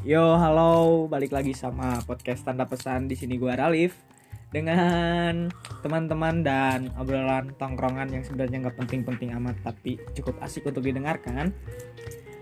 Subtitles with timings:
[0.00, 4.00] Yo, halo, balik lagi sama podcast tanda pesan di sini gua Ralif
[4.48, 5.52] dengan
[5.84, 11.52] teman-teman dan obrolan tongkrongan yang sebenarnya nggak penting-penting amat tapi cukup asik untuk didengarkan.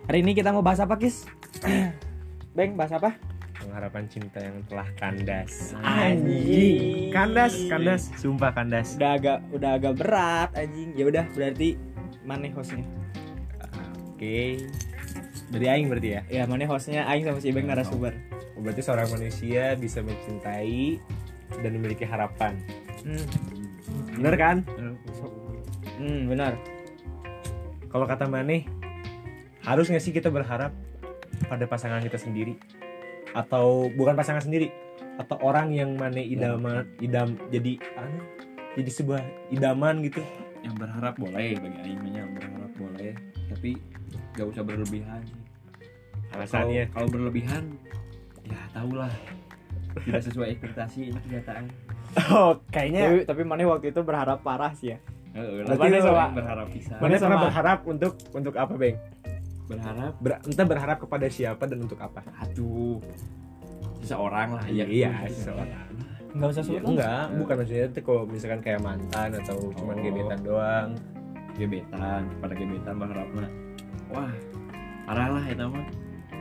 [0.06, 1.26] Hari ini kita mau bahas apa, Kis?
[2.56, 3.18] Beng, bahas apa?
[3.58, 7.10] pengharapan cinta yang telah kandas Anjing.
[7.10, 10.94] kandas kandas sumpah kandas Udah agak udah agak berat anjing.
[10.94, 11.74] Ya udah, berarti
[12.22, 12.86] mana hostnya?
[14.14, 14.62] oke
[15.48, 16.20] dari aing berarti ya?
[16.28, 18.12] Ya, mana hostnya Aing sama si Beng narasumber.
[18.58, 20.98] berarti seorang manusia bisa mencintai
[21.62, 22.58] dan memiliki harapan.
[23.06, 23.26] Hmm,
[24.18, 24.56] bener kan?
[25.98, 26.54] Hmm benar.
[27.88, 28.68] kalau kata Maneh
[29.64, 30.74] harus nggak sih kita berharap
[31.46, 32.58] pada pasangan kita sendiri?
[33.32, 34.74] Atau bukan pasangan sendiri
[35.22, 38.20] atau orang yang Maneh idaman idam jadi anu,
[38.74, 39.22] jadi sebuah
[39.54, 40.20] idaman gitu?
[40.66, 43.14] Yang berharap boleh bagi Aing yang berharap boleh.
[43.48, 43.70] Tapi
[44.38, 45.22] gak usah berlebihan.
[46.30, 47.74] Alasannya kalau berlebihan
[48.44, 49.10] ya tau lah.
[49.98, 51.64] Tidak sesuai ekspektasi ini kenyataan.
[52.30, 54.98] Oh kayaknya Tapi, tapi mana waktu itu berharap parah sih ya.
[55.28, 56.94] Heeh, Berarti sama- berharap bisa.
[56.96, 58.96] Pernah sama- berharap untuk untuk apa Beng?
[59.66, 60.12] Berharap?
[60.16, 62.24] Ber- entah berharap kepada siapa dan untuk apa.
[62.40, 63.02] Aduh.
[63.98, 64.86] Seseorang lah ya.
[64.86, 65.68] Iya seseorang.
[66.28, 66.84] Enggak usah Ya, sebut.
[66.86, 70.02] enggak, bukan maksudnya itu kalau misalkan kayak mantan atau cuman Oh.
[70.02, 70.90] gebetan doang.
[71.50, 73.50] gebetan pada gebetan berharap mah
[74.12, 74.32] wah
[75.08, 75.84] parah lah itu mah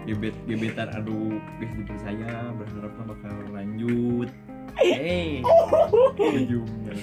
[0.08, 4.30] gebet gebetan aduh guys dipercaya berharap mah bakal lanjut
[4.80, 5.44] hey
[6.20, 6.96] ujungnya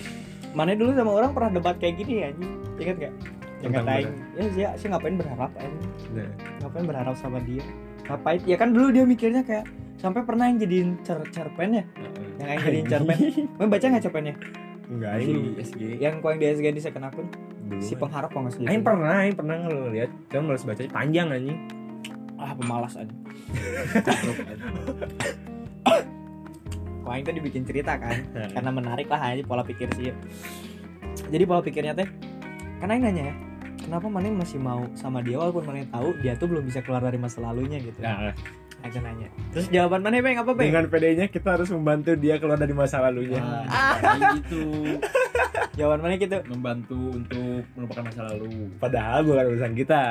[0.55, 2.31] Mana dulu sama orang pernah debat kayak gini ya?
[2.79, 3.13] Ingat gak?
[3.59, 4.07] Yang ngatain,
[4.39, 5.93] ya sih, sih ngapain berharap anjing?
[6.15, 6.31] Nah,
[6.63, 7.65] Ngapain berharap sama dia?
[8.07, 8.39] Ngapain?
[8.47, 9.67] Ya kan dulu dia mikirnya kayak
[9.99, 11.85] sampai pernah yang jadiin cer cerpen ya?
[12.39, 13.19] Yang yang jadiin cerpen.
[13.59, 14.35] Mau baca nggak cerpennya?
[14.85, 17.27] enggak di ini SG Yang kau yang di SG di second akun
[17.65, 17.81] belum.
[17.81, 18.65] si pengharap kok nggak sih?
[18.65, 21.59] Aing pernah, aing pernah ngeliat, cuma males baca panjang anjing.
[22.35, 23.21] Ah pemalas anjing.
[27.01, 28.17] Kok aing tadi bikin cerita kan?
[28.57, 30.09] karena menarik lah aja pola pikir sih
[31.25, 32.09] jadi pola pikirnya teh
[32.79, 33.35] karena yang nanya ya
[33.79, 37.17] kenapa Mane masih mau sama dia walaupun Mane tahu dia tuh belum bisa keluar dari
[37.17, 38.33] masa lalunya gitu Nah,
[38.85, 40.69] Aku nanya terus jawaban Mane Beng apa Beng?
[40.69, 43.41] dengan PD-nya kita harus membantu dia keluar dari masa lalunya.
[43.41, 43.65] Nah,
[43.97, 44.65] kayak gitu
[45.75, 50.03] jawaban Mane gitu membantu untuk melupakan masa lalu Padahal bukan urusan kita.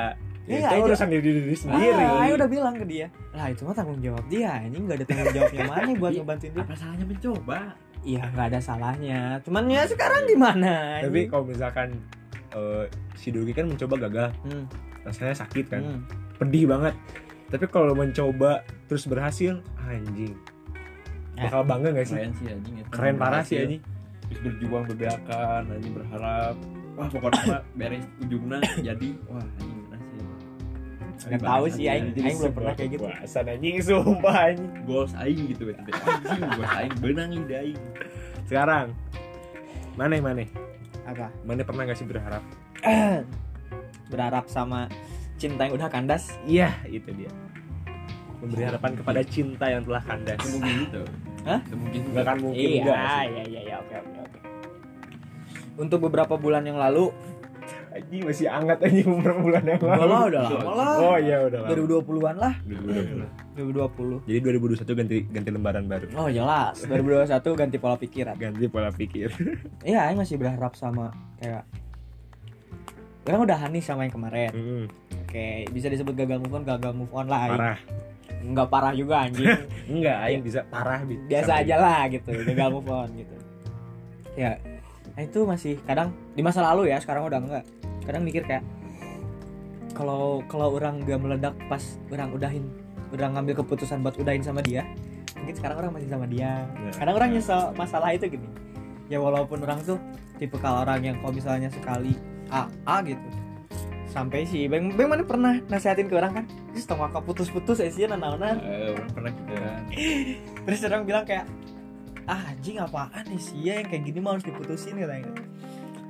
[0.44, 2.04] Iya, itu urusan diri diri sendiri.
[2.04, 5.06] ah, Aing udah bilang ke dia lah itu mah tanggung jawab dia ini nggak ada
[5.08, 6.20] tanggung jawabnya Mane buat Iya.
[6.20, 7.58] ngebantuin dia apa salahnya mencoba
[8.04, 11.88] iya nggak ada salahnya cuman ya sekarang gimana Tapi kalau misalkan
[12.52, 12.84] eh,
[13.16, 14.64] si Dogi kan mencoba gagal, hmm,
[15.02, 16.00] rasanya sakit kan, hmm.
[16.38, 16.94] pedih banget.
[17.50, 20.34] Tapi kalau mencoba terus berhasil, anjing.
[21.34, 22.14] Bakal bangga gak sih?
[22.14, 22.84] keren sih anjing ya.
[22.94, 23.82] Keren parah sih anjing.
[24.34, 26.54] Terus berjuang berdakan anjing berharap.
[26.94, 29.84] Wah pokoknya beres ujungnya jadi wah anjing
[31.24, 33.04] nggak tahu sih Aing Aing belum pernah kayak gitu.
[33.08, 34.70] Kepuasan anjing sumpah anjing.
[34.84, 37.80] goals aing gitu ya anjing goals aing benang ide aing.
[38.44, 38.86] Sekarang
[39.96, 40.44] mana mana?
[41.08, 41.28] Apa?
[41.46, 42.42] Mana pernah gak sih berharap?
[44.12, 44.90] berharap sama
[45.40, 46.34] cinta yang udah kandas?
[46.44, 47.32] Iya itu dia.
[48.44, 50.40] Memberi harapan kepada cinta yang telah kandas.
[50.44, 51.04] Gitu
[51.44, 51.60] Hah?
[51.68, 53.28] Mungkin Gak akan mungkin iya, enggak sih.
[53.28, 54.38] iya, iya, iya, oke, oke, oke.
[55.74, 57.12] Untuk beberapa bulan yang lalu,
[57.94, 60.02] Anjing masih hangat anjing beberapa bulan yang lalu.
[60.02, 60.96] udah lah, udah lama lah.
[60.98, 61.70] Oh iya udah lama.
[62.02, 63.30] 2020-an lah, Udah, udah, udah.
[63.54, 64.26] 2020.
[64.26, 64.38] Jadi
[64.82, 66.06] 2021 ganti ganti lembaran baru.
[66.18, 68.34] Oh jelas, 2021 ganti pola pikiran.
[68.34, 69.30] Ganti pola pikir.
[69.86, 71.62] Iya, Aing masih berharap sama kayak
[73.24, 74.50] Orang udah nih sama yang kemarin.
[74.52, 74.84] Mm,
[75.24, 77.48] Oke, bisa disebut gagal move on, gagal move on lah.
[77.48, 77.78] Parah.
[78.44, 79.48] Enggak parah juga anjing.
[79.94, 83.36] Enggak, aing bisa parah bi- Biasa sampai- aja lah gitu, gagal move on gitu.
[84.34, 84.60] Ya,
[85.10, 87.64] nah itu masih kadang di masa lalu ya, sekarang udah enggak.
[88.04, 88.60] Kadang mikir kayak
[89.92, 92.66] kalau kalau orang gak meledak pas orang udahin
[93.08, 94.82] udah ngambil keputusan buat udahin sama dia
[95.32, 96.90] mungkin sekarang orang masih sama dia Ya.
[96.94, 98.48] kadang orang nyesel masalah itu gini
[99.06, 99.94] ya walaupun orang tuh
[100.34, 102.18] tipe kalau orang yang kalau misalnya sekali
[102.50, 103.22] A A gitu
[104.14, 106.44] sampai sih bang bang mana pernah nasihatin ke orang kan?
[106.70, 109.82] Terus tong kakak putus-putus eh sih nanaonan Eh, pernah gitu kan
[110.64, 111.44] terus orang bilang kayak
[112.24, 115.34] ah anjing apaan nih sih yang kayak gini mah harus diputusin katanya.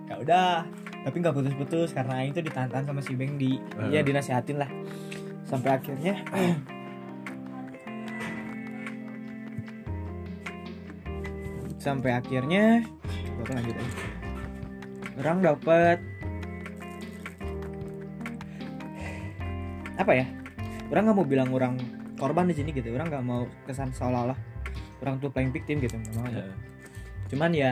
[0.05, 0.69] Ya udah
[1.05, 3.89] tapi nggak putus-putus karena Aing tuh ditahan sama si Beng di Hmm.
[3.89, 4.69] ya dinasihatin lah.
[5.49, 6.21] Sampai akhirnya
[11.81, 12.81] sampai akhirnya
[13.45, 14.01] apa lanjut aja
[15.21, 15.99] orang dapat
[20.01, 20.27] apa ya?
[20.91, 21.75] Orang nggak mau bilang orang
[22.19, 22.93] korban di sini gitu.
[22.95, 24.37] Orang nggak mau kesan seolah-olah
[25.05, 26.49] orang tuh playing victim gitu mau Ya.
[27.29, 27.71] cuman ya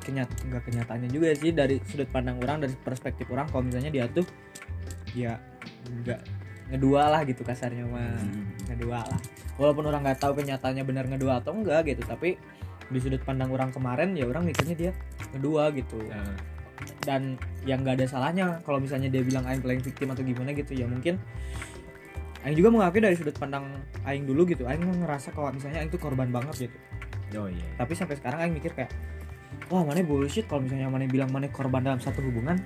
[0.00, 3.50] kenyat nggak kenyataannya juga sih dari sudut pandang orang dari perspektif orang.
[3.52, 4.24] Kalau misalnya dia tuh
[5.12, 5.36] ya
[5.84, 6.20] nggak
[6.72, 8.16] ngedua lah gitu kasarnya mah.
[8.72, 9.20] Ngedua lah.
[9.60, 12.40] Walaupun orang nggak tahu kenyataannya benar ngedua atau enggak gitu tapi
[12.90, 14.92] di sudut pandang orang kemarin ya orang mikirnya dia
[15.36, 16.00] ngedua gitu.
[16.08, 16.32] Nah,
[17.04, 20.72] dan yang nggak ada salahnya kalau misalnya dia bilang aing playing victim atau gimana gitu
[20.76, 21.16] ya mungkin
[22.44, 23.68] aing juga mengakui dari sudut pandang
[24.08, 26.78] aing dulu gitu aing ngerasa kalau misalnya aing tuh korban banget gitu.
[27.36, 28.90] Oh iya tapi sampai sekarang aing mikir kayak
[29.68, 32.58] wah mana bullshit kalau misalnya mana bilang mana korban dalam satu hubungan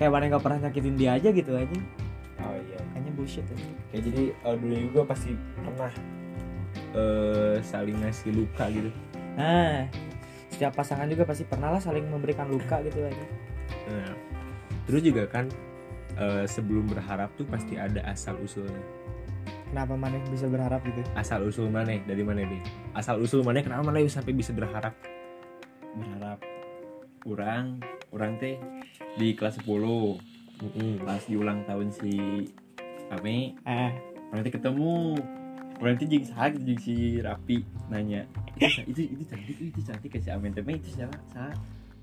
[0.00, 1.78] kayak mana nggak pernah nyakitin dia aja gitu aja.
[2.42, 2.78] Oh iya.
[2.92, 3.56] Kayaknya bullshit ya.
[3.92, 5.92] kayak jadi eh, dulu juga pasti pernah
[6.92, 8.90] eh saling ngasih luka gitu.
[9.36, 9.86] Nah
[10.62, 13.26] setiap pasangan juga pasti pernah lah saling memberikan luka gitu aja
[13.82, 14.14] Nah,
[14.86, 15.50] terus juga kan
[16.14, 18.78] eh, sebelum berharap tuh pasti ada asal usulnya.
[19.66, 21.02] Kenapa mana bisa berharap gitu?
[21.18, 21.98] Asal usul mana?
[22.06, 22.62] Dari mana nih
[22.94, 23.58] asal usul mana?
[23.58, 24.94] Kenapa mana sampai bisa berharap?
[25.98, 26.38] Berharap.
[27.26, 27.82] Kurang
[28.14, 28.54] kurang teh
[29.18, 31.02] di kelas 10 Mm-mm.
[31.02, 32.46] pas di ulang tahun si
[33.10, 33.58] kami
[34.30, 35.18] orang teh ketemu
[35.98, 38.22] teh jeng sah jeng si Rapi nanya
[38.56, 41.18] itu itu itu cantik itu cantik ke si Amin itu siapa?
[41.34, 41.50] Sa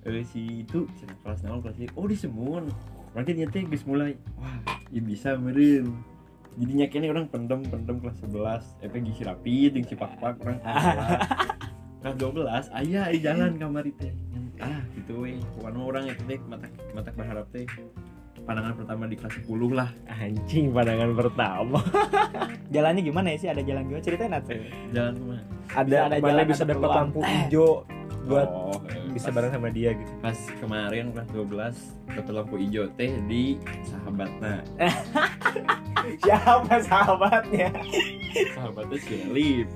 [0.03, 2.15] eh, si itu cina kelas nol kelas oh di
[3.15, 4.13] orang teh nyata geus mulai.
[4.35, 4.59] Wah
[4.91, 5.95] ya bisa meren
[6.59, 10.59] jadinya kayaknya orang pendem pendem kelas 11 eh si Rapi jeng si Pak Pak orang
[10.59, 10.83] kelas
[11.99, 12.15] 11 kelas
[12.71, 14.13] 12 ayah jalan kamar teh
[14.59, 15.39] ah gitu weh.
[15.55, 17.63] Pokoknya orang itu teh mata mata berharap teh
[18.49, 19.89] pandangan pertama di kelas 10 lah.
[20.09, 21.79] Anjing pandangan pertama.
[22.73, 23.49] Jalannya gimana ya sih?
[23.53, 24.01] Ada jalan gimana?
[24.01, 24.57] Ceritain atuh
[24.89, 27.69] jalan ke mana ada ada mana jalan, bisa ada dapat lampu hijau
[28.29, 30.11] buat oh, eh, bisa pas- bareng sama dia gitu.
[30.21, 34.55] pas kemarin kelas 12 dapat lampu hijau teh di sahabatnya.
[36.25, 37.69] Siapa sahabatnya?
[38.53, 39.67] Sahabatnya si Ralif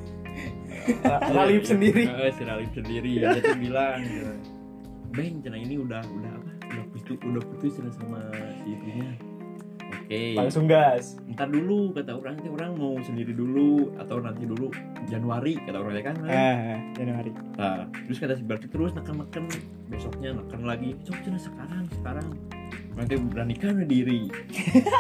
[1.10, 2.04] Ralif sendiri.
[2.10, 3.22] Eh, si Ralif sendiri.
[3.22, 4.02] Dia tuh bilang
[5.14, 6.34] Beng cina ini udah udah
[7.04, 8.20] putus udah putus cina sama
[8.64, 9.12] si itunya
[10.04, 10.22] oke.
[10.38, 11.18] Langsung gas.
[11.30, 14.70] Ntar dulu kata orang teh orang mau sendiri dulu atau nanti dulu
[15.08, 16.16] Januari kata orangnya kan?
[16.28, 17.32] Eh Januari.
[17.58, 19.44] Nah, terus kata si Berti terus neken neken
[19.88, 20.98] besoknya neken lagi.
[21.06, 22.28] Cok cina sekarang sekarang.
[22.94, 24.30] Nanti beranikan diri.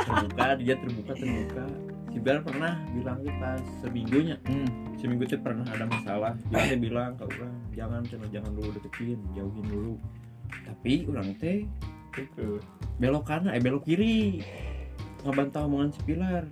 [0.07, 1.65] Terbuka dia terbuka terbuka.
[2.13, 4.37] Si Ber pernah bilang tuh pas seminggunya.
[4.45, 4.69] Hmm.
[5.01, 6.33] seminggu itu pernah ada masalah.
[6.47, 9.93] Dia teh bilang ke orang jangan cina jangan dulu deketin jauhin dulu.
[10.63, 11.65] Tapi orang teh
[12.13, 12.61] gitu.
[13.01, 14.45] Belok kanan eh belok kiri.
[15.23, 16.43] Ngebantah omongan si Pilar.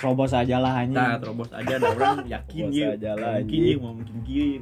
[0.00, 0.96] Robos aja lah anjing.
[0.96, 2.88] Nah, terobos aja ada orang yakin Terobos ya.
[2.96, 3.76] aja lah, mungkin anjing.
[3.76, 4.56] ya, mau mungkin gini.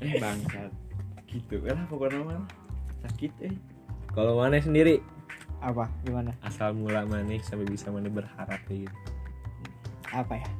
[0.02, 0.72] eh bangsat.
[1.30, 1.56] Gitu.
[1.62, 2.44] Eh lah pokoknya mah.
[3.06, 3.54] Sakit eh.
[4.10, 4.98] kalau mana sendiri?
[5.60, 5.86] Apa?
[6.02, 6.32] Gimana?
[6.40, 8.96] Asal mula mana sampai bisa mana berharap kayak gitu.
[10.10, 10.50] Apa ya?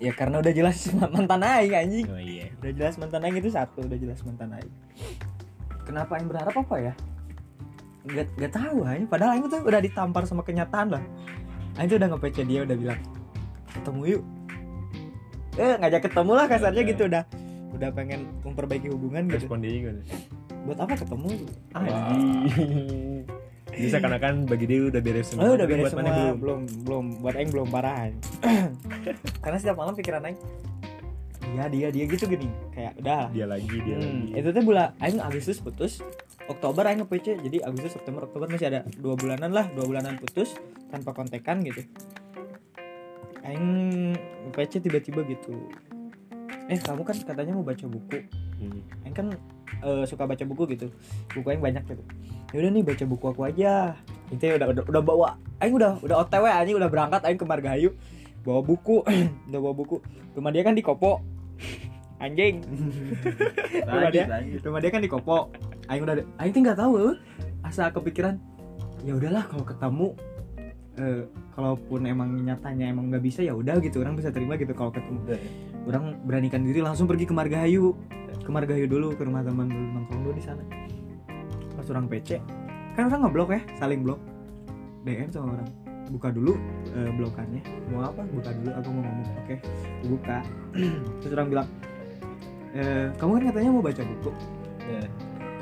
[0.00, 0.80] Ya karena udah jelas
[1.12, 2.06] mantan aing anjing.
[2.08, 2.48] Oh iya.
[2.64, 4.74] Udah jelas mantan aing itu satu udah jelas mantan aing.
[5.84, 6.94] Kenapa aing berharap apa ya
[8.00, 11.02] nggak nggak tahu aing padahal aing tuh udah ditampar sama kenyataan lah.
[11.76, 13.00] Aing tuh udah nge dia udah bilang
[13.70, 14.22] ketemu yuk.
[15.58, 17.22] Eh ngajak ketemu lah kasarnya gitu udah.
[17.70, 19.46] Udah pengen memperbaiki hubungan gitu.
[19.46, 20.02] Respon dia gimana
[20.60, 21.30] buat apa ketemu?
[21.72, 23.24] Anjing.
[23.70, 26.04] Bisa karena kan bagi dia udah beres semua Oh, udah beres semua.
[26.04, 26.36] belum?
[26.36, 26.60] Belum.
[26.84, 28.10] belum, Buat Aing belum parah.
[29.44, 30.38] Karena setiap malam pikiran Aing
[31.40, 32.48] dia dia dia gitu gini.
[32.72, 33.24] Kayak udah.
[33.32, 36.04] dia lagi dia Hmm, lagi itu tuh bulan Aing Agustus putus.
[36.50, 37.40] Oktober Aing nge-PC.
[37.46, 40.58] Jadi Agustus, September, Oktober masih ada dua bulanan lah, dua bulanan putus
[40.90, 41.86] tanpa kontekan gitu.
[43.46, 44.14] Aing
[44.50, 45.54] nge-PC tiba-tiba gitu.
[46.70, 48.18] Eh kamu kan katanya mau baca buku.
[48.60, 48.80] Hmm.
[49.06, 49.26] Aing kan
[49.80, 50.86] eh, suka baca buku gitu.
[51.34, 52.02] Buku Aing banyak gitu.
[52.50, 53.94] Ya udah nih baca buku aku aja.
[54.30, 55.28] Intinya udah udah, udah bawa.
[55.62, 57.94] Aing udah udah OTW anjing udah berangkat Aing ke Margahayu.
[58.40, 59.04] Bawa buku,
[59.50, 59.96] udah bawa buku.
[60.36, 61.20] Rumah dia kan di Kopo.
[62.20, 62.60] Anjing.
[63.88, 64.60] Rumah dia, lanjut.
[64.64, 65.52] rumah dia kan di Kopo.
[65.88, 67.16] Aing udah Aing tuh nggak tahu eh.
[67.64, 68.36] asa kepikiran.
[69.04, 70.08] Ya udahlah kalau ketemu
[71.00, 71.24] eh
[71.56, 75.38] kalaupun emang nyatanya emang nggak bisa ya udah gitu orang bisa terima gitu kalau ketemu
[75.88, 77.96] orang beranikan diri langsung pergi ke Margahayu
[78.42, 80.60] ke Margahayu dulu ke rumah teman dulu nongkrong dulu di sana
[81.72, 82.42] pas orang PC
[82.98, 84.20] kan orang ngeblok ya saling blok
[85.08, 85.68] DM sama orang
[86.10, 86.58] buka dulu
[86.90, 89.56] eh, blokannya mau apa buka dulu aku mau ngomong oke
[90.10, 90.38] buka
[91.22, 91.68] terus orang bilang
[92.70, 94.32] "Eh, kamu kan katanya mau baca buku
[94.90, 95.06] Ya.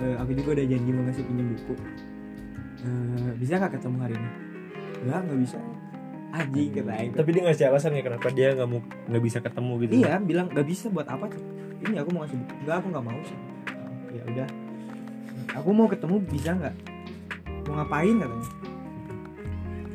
[0.00, 1.74] Eh, aku juga udah janji mau ngasih pinjam buku
[2.78, 4.30] Eh, bisa nggak ketemu hari ini
[5.04, 5.58] Enggak, nggak bisa
[6.28, 9.72] Anjing kata Aing tapi dia ngasih alasan ya kenapa dia nggak mau nggak bisa ketemu
[9.84, 11.24] gitu Iya, bilang nggak bisa buat apa?
[11.78, 12.52] Ini aku mau ngasih buku.
[12.64, 13.38] Enggak, aku nggak mau sih.
[14.12, 14.48] Ya udah.
[15.56, 16.74] Aku mau ketemu bisa nggak?
[17.64, 18.48] Mau ngapain katanya?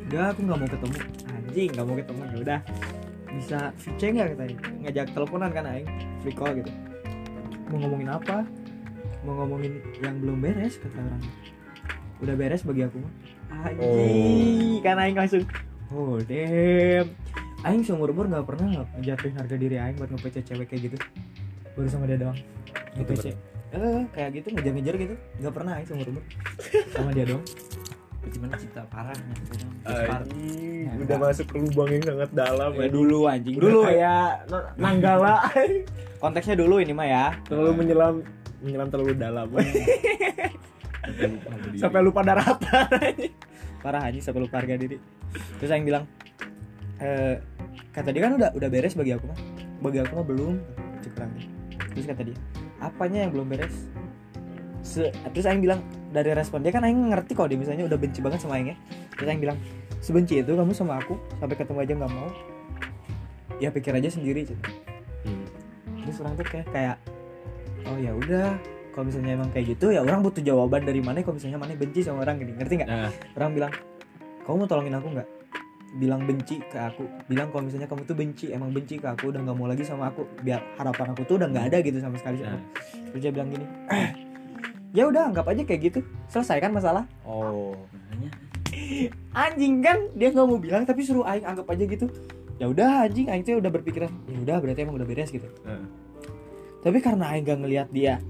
[0.08, 0.96] Enggak, aku nggak mau ketemu.
[1.32, 2.20] Anjing, nggak mau ketemu.
[2.22, 2.60] Ya udah.
[3.34, 4.56] Bisa VC nggak katanya?
[4.84, 5.88] Ngajak teleponan kan aing,
[6.22, 6.70] free call gitu.
[7.72, 8.44] Mau ngomongin apa?
[9.24, 11.22] Mau ngomongin yang belum beres kata orang.
[12.22, 13.12] Udah beres bagi aku mah.
[13.64, 15.44] Anjing, kan aing langsung
[15.94, 17.06] oh damn
[17.64, 20.96] aing seumur umur nggak pernah ngejatuhin harga diri aing buat nge cewek kayak gitu
[21.78, 22.38] baru sama dia doang
[22.94, 23.32] Gitu nge
[23.74, 26.24] eh kayak gitu ngejar-ngejar gitu nggak pernah aing seumur umur
[26.94, 27.44] sama dia doang
[28.32, 29.36] gimana cinta parahnya
[29.84, 32.88] Anjing, udah masuk ke lubang yang sangat dalam ya ya.
[32.88, 33.56] dulu anjing.
[33.60, 33.84] Dulu.
[34.48, 35.44] no- nanggala.
[36.22, 38.24] Konteksnya dulu ini mah ya terlalu menyelam
[38.64, 39.44] menyelam terlalu dalam.
[41.80, 42.88] Sampai lupa daratan.
[43.84, 44.96] parah anjing sampai lupa harga diri.
[45.60, 46.08] Terus aing bilang
[46.96, 47.36] eh
[47.92, 49.36] kata dia kan udah udah beres bagi aku mah.
[49.84, 50.56] Bagi aku mah belum
[51.04, 51.32] cekrang
[51.94, 52.34] terus kata dia
[52.80, 53.76] apanya yang belum beres?
[54.80, 55.84] Se- terus aing bilang
[56.14, 58.76] dari respon dia kan aing ngerti kok dia misalnya udah benci banget sama aing ya.
[59.18, 59.58] Terus aing bilang
[59.98, 62.30] sebenci itu kamu sama aku sampai ketemu aja nggak mau.
[63.58, 64.54] Ya pikir aja sendiri gitu.
[65.24, 65.48] Hmm.
[66.04, 66.96] terus orang tuh kayak kayak
[67.88, 68.60] oh ya udah
[68.92, 72.04] kalau misalnya emang kayak gitu ya orang butuh jawaban dari mana kalau misalnya mana benci
[72.04, 72.88] sama orang gini ngerti nggak?
[72.92, 73.10] Nah.
[73.34, 73.72] Orang bilang
[74.44, 75.28] kamu mau tolongin aku nggak?
[75.98, 77.08] Bilang benci ke aku.
[77.26, 80.12] Bilang kalau misalnya kamu tuh benci emang benci ke aku udah nggak mau lagi sama
[80.12, 82.44] aku biar harapan aku tuh udah nggak ada gitu sama sekali.
[82.44, 82.60] Nah.
[83.10, 83.66] Terus dia bilang gini
[84.94, 86.00] ya udah anggap aja kayak gitu.
[86.30, 87.04] Selesaikan masalah?
[87.26, 87.74] Oh.
[87.90, 88.30] makanya.
[89.34, 92.06] Anjing kan dia nggak mau bilang tapi suruh aing anggap aja gitu.
[92.62, 95.50] Ya udah anjing aing tuh udah berpikiran ya udah berarti emang udah beres gitu.
[95.66, 95.86] Heeh.
[96.84, 98.20] tapi karena aing gak ngelihat dia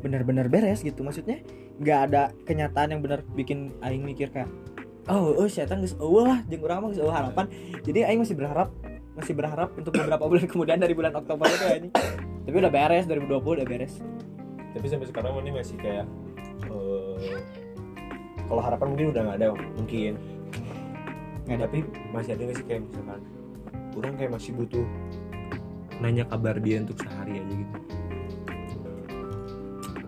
[0.00, 1.44] benar-benar beres gitu maksudnya
[1.76, 4.48] nggak ada kenyataan yang benar bikin aing mikir kayak
[5.12, 7.46] oh oh setan geus eueuh lah jeung urang mah geus eueuh harapan.
[7.84, 8.72] Jadi aing masih berharap
[9.12, 11.92] masih berharap untuk beberapa bulan kemudian dari bulan Oktober itu anjing.
[12.48, 13.94] Tapi udah beres 2020 udah beres
[14.68, 16.06] Tapi sampai sekarang ini masih kayak
[16.64, 17.38] eh,
[18.44, 20.12] kalau harapan mungkin udah nggak ada mungkin.
[21.44, 21.64] nggak ada.
[21.64, 21.78] Tapi
[22.10, 23.20] masih ada nggak sih kayak misalkan
[23.92, 24.84] orang kayak masih butuh
[25.98, 27.74] nanya kabar dia untuk sehari aja gitu.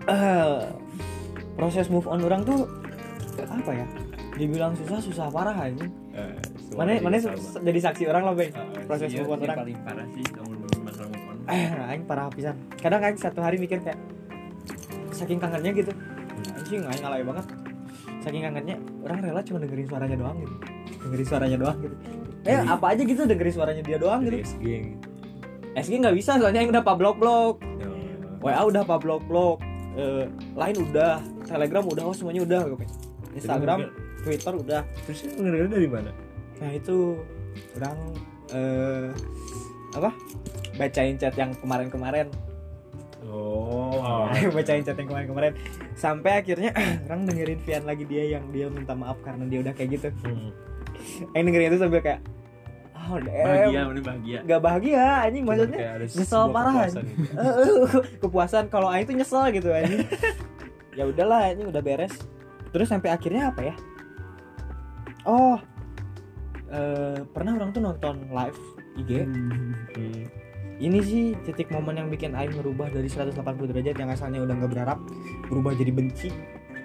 [0.06, 0.60] Eh,
[1.54, 2.66] proses move on orang tuh
[3.40, 3.86] apa ya?
[4.34, 6.34] Dibilang susah susah parah anjing Eh,
[6.74, 7.16] mana mana
[7.60, 9.56] jadi saksi orang loh bang Eh, proses Iya, move on orang.
[9.58, 10.52] paling parah sih kamu
[10.82, 11.36] masalah move on.
[11.46, 12.56] Eh aing parah pisan.
[12.76, 13.98] Kadang aing satu hari mikir kayak
[15.12, 15.92] saking kangennya gitu.
[16.56, 17.46] Anjing aing alay banget.
[18.20, 20.54] Saking kangennya orang rela cuma dengerin suaranya doang gitu.
[21.06, 21.96] Dengerin suaranya doang gitu.
[22.40, 24.36] Eh Jadi- apa aja gitu dengerin suaranya dia doang gitu.
[24.40, 25.06] SG gitu.
[25.70, 27.16] SG nggak bisa soalnya aing udah pa blok.
[27.20, 27.62] Blok.
[28.40, 29.22] WA udah pa blok.
[29.28, 29.58] Blok
[29.98, 30.24] eh,
[30.54, 32.86] lain udah telegram udah oh semuanya udah oke.
[33.34, 34.80] Instagram Jadi Twitter udah.
[35.06, 36.12] Terus ngedengerin dari mana?
[36.60, 37.16] nah itu
[37.80, 37.96] orang
[38.52, 39.08] eh
[39.96, 40.12] apa?
[40.76, 42.28] Bacain chat yang kemarin-kemarin
[43.28, 44.28] Oh.
[44.56, 45.52] bacain chat yang kemarin-kemarin.
[45.92, 46.72] Sampai akhirnya
[47.08, 50.08] orang dengerin Vian lagi dia yang dia minta maaf karena dia udah kayak gitu.
[50.24, 50.52] Hmm.
[51.32, 52.20] yang dengerin itu sambil kayak
[52.92, 54.38] oh bahagia damn mana bahagia.
[54.44, 57.32] Gak bahagia anjing maksudnya nyesel parah, kepuasan gitu.
[58.24, 60.04] kepuasan kalau Aing tuh nyesel gitu anjing.
[60.98, 62.12] Ya udahlah ini udah beres.
[62.74, 63.74] Terus sampai akhirnya apa ya?
[65.22, 65.56] Oh
[66.66, 68.60] eh, pernah orang tuh nonton live
[68.98, 70.39] IG Hmm.
[70.80, 73.36] Ini sih titik momen yang bikin Aing merubah dari 180
[73.68, 74.98] derajat yang asalnya udah nggak berharap
[75.46, 76.32] berubah jadi benci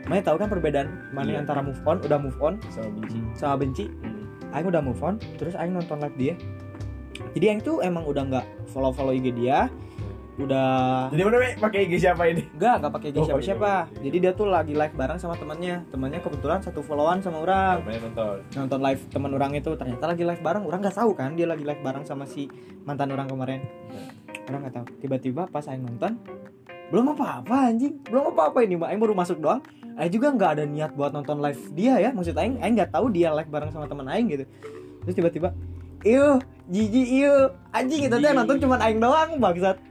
[0.05, 1.41] Mana tahu kan perbedaan mana Iya.
[1.41, 3.17] antara move on udah move on Sama benci.
[3.33, 4.27] sama benci Hmm.
[4.53, 6.33] Aing udah move on terus Aing nonton live dia
[7.31, 9.71] jadi Aing tuh emang udah nggak follow follow IG dia
[10.35, 11.07] udah.
[11.15, 12.43] Jadi mana pakai IG siapa ini?
[12.59, 13.73] nggak nggak pakai IG Oh, siapa siapa.
[14.03, 17.79] jadi dia tuh lagi live bareng sama temannya temannya kebetulan satu followan sama orang.
[17.87, 18.35] Nonton.
[18.51, 19.71] nonton live teman orang itu.
[19.79, 20.63] Ternyata lagi live bareng.
[20.67, 22.51] Orang nggak tahu kan dia lagi live bareng sama si
[22.83, 23.59] mantan orang kemarin.
[24.51, 24.85] Orang nggak tahu.
[24.99, 26.19] Tiba-tiba pas Aing nonton
[26.91, 27.97] belum apa-apa anjing.
[28.05, 29.63] Belum apa-apa ini mbak Aing baru masuk doang.
[29.95, 32.11] Aing juga nggak ada niat buat nonton live dia ya.
[32.11, 34.43] Maksud Aing Aing nggak tahu dia live bareng sama teman Aing gitu.
[35.07, 35.55] Terus tiba-tiba
[36.05, 36.37] Iyo,
[36.69, 39.81] jiji iyo, anjing tuh yang nonton cuma Aing doang bangsat.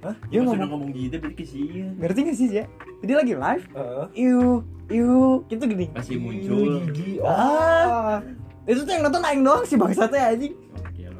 [0.00, 0.16] Hah?
[0.32, 2.64] Dia ya ngomong, ngomong ngomong gitu berarti kesian ngerti gak sih ya?
[3.04, 4.06] Jadi lagi live, Heeh.
[4.16, 4.44] iyo,
[4.88, 5.16] iyo,
[5.52, 5.86] gitu gini.
[5.92, 7.20] pasti muncul Gigi.
[7.20, 8.24] Ah,
[8.64, 10.56] itu tuh yang nonton Aing doang sih bangsatnya anjing.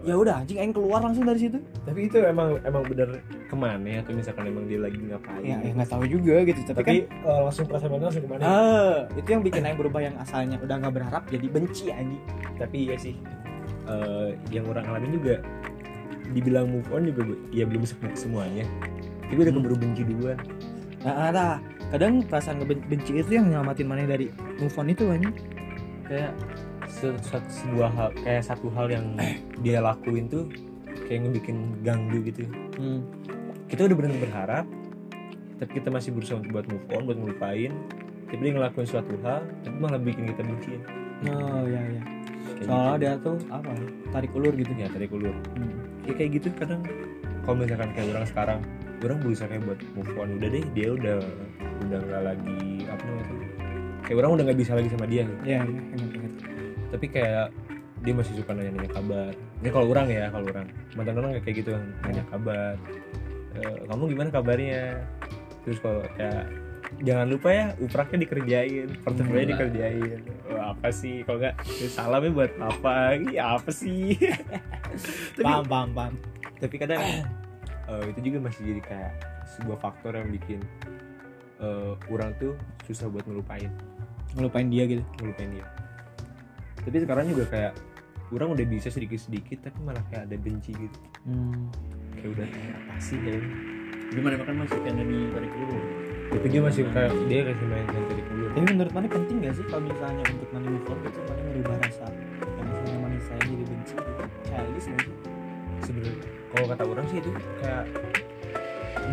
[0.00, 1.60] Ya udah anjing Aing keluar langsung dari situ.
[1.84, 5.44] Tapi itu emang emang bener ke mana atau misalkan emang dia lagi ngapain?
[5.44, 6.60] Ya, ya nggak tahu juga gitu.
[6.64, 8.42] Tapi, Tapi kan, eh, langsung perasaan mana langsung ke mana?
[8.49, 12.22] ah, itu yang bikin Aing berubah yang asalnya udah nggak berharap jadi benci anjing.
[12.56, 13.12] Tapi ya sih,
[13.92, 15.44] eh, yang orang alamin juga
[16.30, 18.64] dibilang move on juga bu- ya belum se- semuanya.
[19.26, 19.62] Tapi udah Hmm.
[19.62, 20.38] keburu benci duluan.
[21.00, 21.52] Nah, nah,
[21.88, 25.34] kadang perasaan ngebenci itu yang nyelamatin mana dari move on itu anjing.
[26.04, 26.32] Kayak
[26.90, 29.16] se- se- sebuah hal kayak satu hal yang
[29.62, 30.50] dia lakuin tuh
[31.06, 32.44] kayak ngebikin ganggu gitu.
[32.76, 33.00] Hmm.
[33.70, 34.64] Kita udah benar berharap,
[35.56, 37.72] tapi kita masih berusaha untuk buat move on, buat ngelupain.
[38.30, 40.75] Tapi dia ngelakuin suatu hal, tapi malah bikin kita benci.
[41.30, 42.02] Oh ya ya.
[42.64, 43.00] Soalnya gitu.
[43.00, 43.70] dia tuh apa?
[43.73, 44.73] ya, Tarik ulur gitu.
[44.76, 45.35] ya tarik ulur.
[45.56, 45.73] Hmm.
[46.09, 46.80] ya kayak gitu kadang
[47.44, 48.59] kalau misalkan kayak orang sekarang
[49.00, 51.16] orang berusaha kayak buat move on udah deh dia udah
[51.88, 53.37] udah nggak lagi apa namanya tuh,
[54.04, 55.40] kayak orang udah nggak bisa lagi sama dia gitu.
[55.47, 56.32] Ya, ya, ingat ingat.
[56.92, 57.47] tapi kayak
[58.00, 60.66] dia masih suka nanya-nanya kabar ini kalau orang ya kalau orang
[60.97, 61.70] mantan orang kayak gitu
[62.04, 62.75] nanya kabar
[63.50, 65.02] Eh, kamu gimana kabarnya
[65.66, 66.47] terus kalau kayak
[67.00, 69.50] jangan lupa ya upraknya dikerjain portofolio Hmm.
[69.50, 70.21] dikerjain.
[70.47, 71.25] Wah, apa sih?
[71.25, 72.95] Kalau nggak "Ya, salamnya buat apa
[73.26, 74.16] ya apa sih?
[75.37, 76.14] Tapi, paham paham paham.
[76.57, 77.00] Tapi kadang
[77.90, 79.12] eh, itu juga masih jadi kayak
[79.50, 80.61] sebuah faktor yang bikin
[81.59, 82.52] eh, orang tuh
[82.85, 83.69] susah buat ngelupain.
[84.33, 85.02] Ngelupain dia gitu?
[85.19, 85.66] Ngelupain dia.
[86.80, 87.73] Tapi sekarang juga kayak
[88.30, 90.99] orang udah bisa sedikit-sedikit tapi malah kayak ada benci gitu.
[91.21, 91.69] Hmm.
[92.14, 93.37] kayak udah kayak apa sih ya
[94.09, 95.85] gimana makan masih kena di tarik ulur
[96.30, 99.64] tapi dia masih kayak dia kasih main yang dulu tapi menurut mana penting gak sih
[99.70, 102.06] kalau misalnya untuk mana move on itu mana merubah rasa?
[102.58, 105.14] Yang misalnya mana saya jadi benci gitu childish gak sih?
[105.87, 106.14] Sebenarnya
[106.50, 107.30] kalau kata orang sih itu
[107.62, 107.84] kayak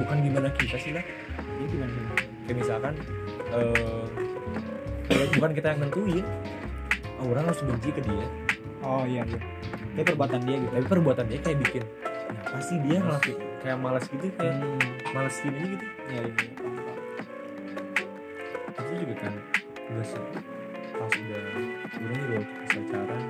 [0.01, 1.05] bukan gimana kita sih lah.
[1.37, 2.15] Ini gimana gimana?
[2.17, 2.93] Kayak misalkan
[5.05, 6.25] kayak bukan kita yang nentuin
[7.21, 8.27] oh, orang harus benci ke dia.
[8.81, 9.39] Oh iya iya.
[9.93, 10.71] Kayak perbuatan dia gitu.
[10.81, 11.83] Tapi perbuatan dia kayak bikin
[12.57, 15.13] ya sih dia ngelakuin kayak malas gitu kayak hmm.
[15.13, 15.85] malas gini gitu.
[16.09, 16.56] Iya iya
[19.97, 20.23] udah
[20.93, 21.41] pas udah
[21.97, 23.21] waktu pas pacaran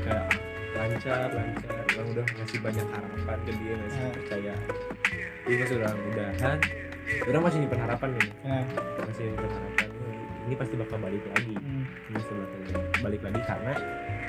[0.00, 0.26] kayak
[0.70, 1.82] lancar lancar.
[1.90, 4.08] Orang udah ngasih banyak harapan ke dia ngasih Ya.
[4.16, 4.54] percaya.
[5.42, 6.58] Ini pas udah udahan
[7.26, 8.28] orang masih nyimpen harapan nih.
[8.40, 8.58] Ya.
[9.02, 9.88] masih nyimpen harapan.
[9.90, 10.14] "Oh,
[10.46, 11.54] ini pasti bakal balik lagi.
[11.54, 11.84] Hmm.
[12.08, 12.58] ini pasti bakal
[13.00, 13.72] balik lagi karena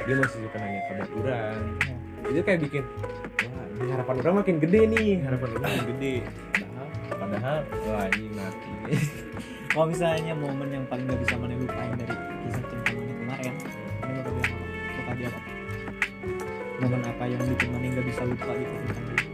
[0.01, 1.59] dia masih suka nanya kabar orang.
[1.79, 1.95] Ya.
[2.29, 2.83] itu kayak bikin
[3.41, 6.13] wah ini harapan orang makin gede nih harapan orang makin gede.
[6.51, 8.71] Padahal padahal wah ini mati
[9.71, 12.11] kalau misalnya momen yang paling gak bisa mana lupain dari
[12.43, 13.53] kisah cinta mana kemarin
[14.03, 14.67] ini bakal bilang apa?
[14.99, 15.51] Bakal bilang apa?
[16.81, 19.25] Momen apa yang bikin mana gak bisa lupa gitu tentang dia?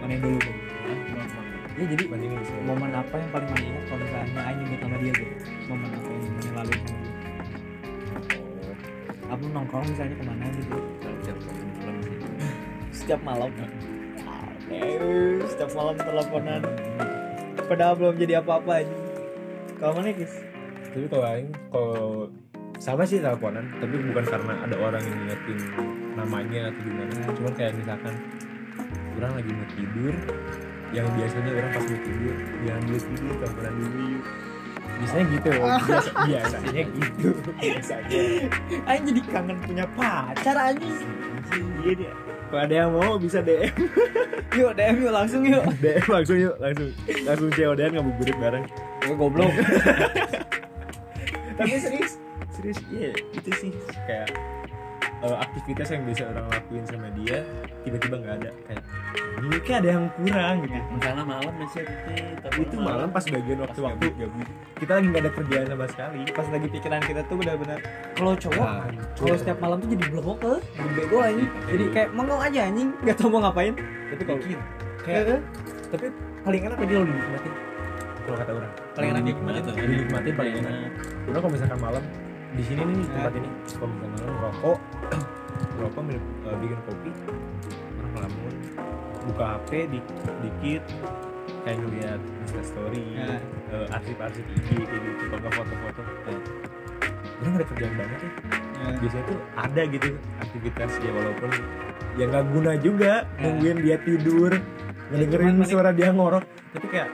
[0.00, 0.58] Mana yang dulu Bang?
[1.76, 2.04] ya jadi
[2.64, 3.84] momen apa yang paling mana ingat?
[3.84, 5.34] Kalau misalnya Aing nyebut sama dia gitu
[5.68, 7.12] momen apa yang mana lalu sama dia?
[9.26, 10.76] Apa nongkrong misalnya ke mana gitu?
[12.88, 13.50] Setiap malam
[14.66, 15.94] Eh, setiap malam?
[16.00, 16.62] Teleponan
[17.66, 19.05] padahal belum jadi apa-apa aja
[19.76, 20.32] kalau mana kis?
[20.92, 22.00] Tapi kalau aing kalau
[22.76, 25.58] sama sih teleponan tapi bukan karena ada orang yang ngingetin
[26.16, 27.14] namanya atau gimana.
[27.36, 28.14] Cuman kayak misalkan
[29.20, 30.14] orang lagi mau tidur
[30.94, 34.24] yang biasanya orang pas mau tidur jangan dulu tidur teleponan dulu yuk.
[34.96, 37.28] Biasanya gitu biasa biasanya gitu.
[37.60, 38.20] Biasanya.
[38.88, 40.96] Aing jadi kangen punya pacar anjing.
[41.84, 42.12] Iya dia.
[42.46, 43.74] Kalau ada yang mau bisa DM
[44.60, 45.64] yuk DM yuk langsung yuk.
[45.84, 46.88] DM langsung yuk langsung.
[47.28, 48.64] Langsung COD-an ngabuburit bareng
[49.06, 49.52] Gue goblok.
[51.56, 52.12] Tapi serius?
[52.52, 53.70] Serius iya itu sih.
[54.04, 54.34] Kayak
[55.22, 57.46] eh, aktivitas yang bisa orang lakuin sama dia
[57.86, 58.50] tiba-tiba nggak ada.
[58.66, 58.82] Kayak
[59.36, 60.78] ini kayak ada yang kurang gitu.
[60.90, 61.84] Misalnya malam masih
[62.42, 63.08] tapi itu malam.
[63.14, 64.48] pas bagian waktu-waktu gabut.
[64.76, 66.20] Kita lagi nggak ada kerjaan sama sekali.
[66.34, 67.78] Pas lagi pikiran kita tuh benar-benar
[68.16, 69.04] kalau cowok Hancur.
[69.16, 72.88] kalau setiap malam tuh jadi blok ke jadi bego anjing jadi kayak mengong aja anjing.
[73.06, 73.74] Nggak tahu mau ngapain.
[74.10, 74.40] Tapi kalau
[75.06, 75.40] kayak
[75.86, 76.06] tapi
[76.42, 77.75] paling enak aja lo dinikmatin
[78.26, 78.72] kalau kata orang.
[78.92, 79.72] Paling enak gimana tuh?
[79.72, 80.72] dinikmatin paling enak.
[81.24, 82.02] Udah kalau misalkan malam
[82.52, 84.78] di sini nih tempat ini kalau misalkan malam ngerokok.
[85.76, 86.24] Ngerokok minum,
[86.58, 87.10] bikin kopi.
[87.96, 88.52] Orang ngelamun.
[89.26, 89.98] Buka HP di,
[90.42, 90.82] dikit.
[91.62, 93.26] Kayak ngeliat Insta story Ya.
[93.68, 96.38] eh, arsip-arsip IG kayak gitu kalau foto-foto nah,
[97.36, 98.30] orang ada kerjaan banget ya
[98.96, 100.08] biasanya tuh ada gitu
[100.40, 101.50] aktivitas ya walaupun
[102.14, 103.42] ya nggak guna juga Ya.
[103.42, 104.52] nungguin dia tidur
[105.10, 106.44] ngedengerin cuman paling- suara dia ngorok.
[106.70, 107.08] Tapi kayak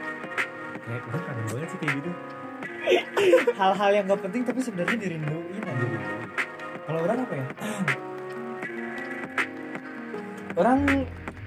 [0.82, 2.10] kayak orang kangen banget sih kayak gitu.
[3.60, 5.86] Hal-hal yang gak penting tapi sebenarnya dirinduin aja
[6.82, 7.46] kalau orang apa ya?
[10.60, 10.78] Orang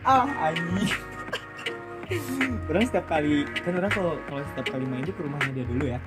[0.02, 0.90] ah anjing.
[2.70, 6.00] Orang setiap kali kan orang kalau kalau setiap kali main ke rumahnya dia dulu ya.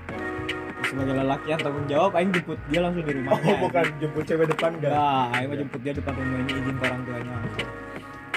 [0.83, 4.47] Sebagai lelaki yang tanggung jawab aing jemput dia langsung di rumahnya oh bukan jemput cewek
[4.51, 4.91] depan enggak.
[4.91, 7.35] Enggak, Aing mah jemput dia depan rumahnya izin ke orang tuanya.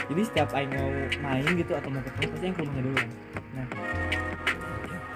[0.05, 0.89] Jadi setiap Aing mau
[1.25, 3.09] main gitu atau mau ketemu pasti Aing ke rumahnya dulu kan.
[3.57, 3.67] Nah,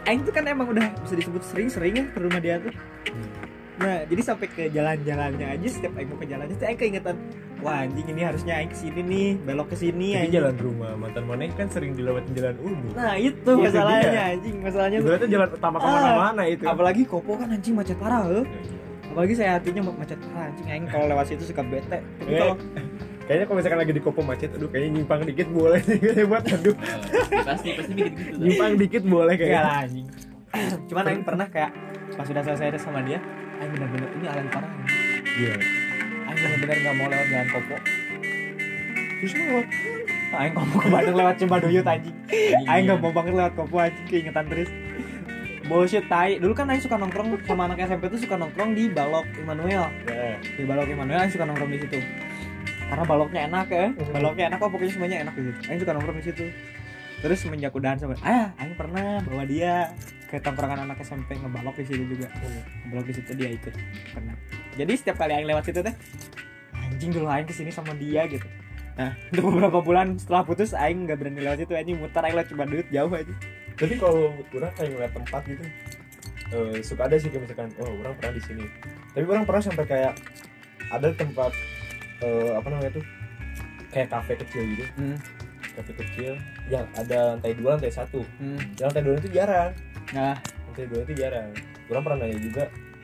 [0.06, 2.70] Aing tuh kan emang udah bisa disebut sering-sering ya ke rumah dia tuh.
[3.76, 7.18] Nah, jadi sampai ke jalan-jalannya aja setiap Aing mau ke jalannya tuh Aing keingetan
[7.58, 10.32] Wah anjing ini harusnya Aing ke sini nih, belok ke sini anjing.
[10.34, 14.24] jalan rumah mantan maneh kan sering dilewatin jalan umum Nah itu Itu masalahnya dia.
[14.32, 14.98] anjing, masalahnya.
[15.02, 18.46] Ibaratnya jalan utama ke mana-mana itu Apalagi Kopo kan anjing macet parah heuh.
[18.46, 18.78] Ya, iya.
[19.08, 22.00] Apalagi saya hatinya macet parah anjing Aing kalau lewat situ suka bete.
[22.00, 22.56] Tapi Eh, kalau
[23.26, 26.44] Kayaknya kalau misalkan lagi di kopo macet, aduh kayaknya nyimpang dikit boleh nih kayaknya buat
[26.46, 26.76] aduh
[27.42, 29.66] pasti pasti bikin gitu nyimpang dikit boleh Enggak kayaknya.
[29.66, 30.08] lah anjing.
[30.94, 31.72] Cuman Aing pernah kayak
[32.14, 33.18] pas sudah selesai sama dia,
[33.58, 34.70] Aing bener-bener ini alay parah.
[35.26, 35.54] Iya.
[36.24, 37.76] Aing bener-bener nggak mau lewat jalan Kopo.
[39.16, 39.68] Terus mau lewat
[40.36, 42.16] Aing ngomong ke Bandung lewat Cimbaduyut anjing.
[42.30, 43.04] Anjing, Aing nggak iya.
[43.04, 44.70] mau banget lewat Kopo anjing keingetan terus.
[45.66, 49.26] bullshit tai dulu kan Aing suka nongkrong sama anak SMP tuh suka nongkrong di Balok
[49.34, 51.98] Immanuel Nah, di Balok Immanuel Aing suka nongkrong di situ
[52.86, 53.88] karena baloknya enak ya.
[54.14, 55.52] Baloknya enak kok pokoknya semuanya enak gitu.
[55.70, 56.46] Aing suka nongkrong di situ.
[57.24, 59.90] Terus semenjak udahan sama ah Aing pernah bawa dia
[60.30, 62.28] ke tongkrongan anak SMP ngebalok di situ juga.
[62.86, 63.74] Ngebalok di situ dia ikut.
[64.14, 64.36] Pernah.
[64.78, 65.96] Jadi setiap kali Aing lewat situ teh
[66.76, 68.46] anjing dulu Aing ke sini sama dia gitu.
[68.96, 72.48] Nah untuk beberapa bulan setelah putus Aing nggak berani lewat situ anjing muter Aing lewat
[72.54, 73.34] cuma duit jauh aja.
[73.76, 75.66] Tapi kalau orang kayak ngeliat tempat gitu
[76.54, 78.66] eh, suka ada sih kayak misalkan oh orang pernah di sini.
[79.18, 80.14] Tapi orang pernah sampai kayak
[80.94, 81.52] ada tempat
[82.22, 83.06] eh, apa namanya tuh?
[83.92, 84.86] Kayak kafe kecil gitu.
[85.00, 85.18] Hmm.
[85.76, 86.34] kafe kecil.
[86.72, 88.22] Yang ada lantai dua lantai satu.
[88.40, 88.60] Hmm.
[88.80, 89.72] yang lantai dua itu jarang.
[90.16, 90.36] Nah.
[90.72, 91.50] Lantai dua itu jarang.
[91.92, 92.64] Orang pernah nanya juga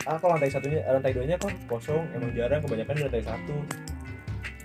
[0.10, 2.04] ah kok lantai satunya lantai duanya kok kosong?
[2.18, 3.58] Emang jarang kebanyakan di lantai satu.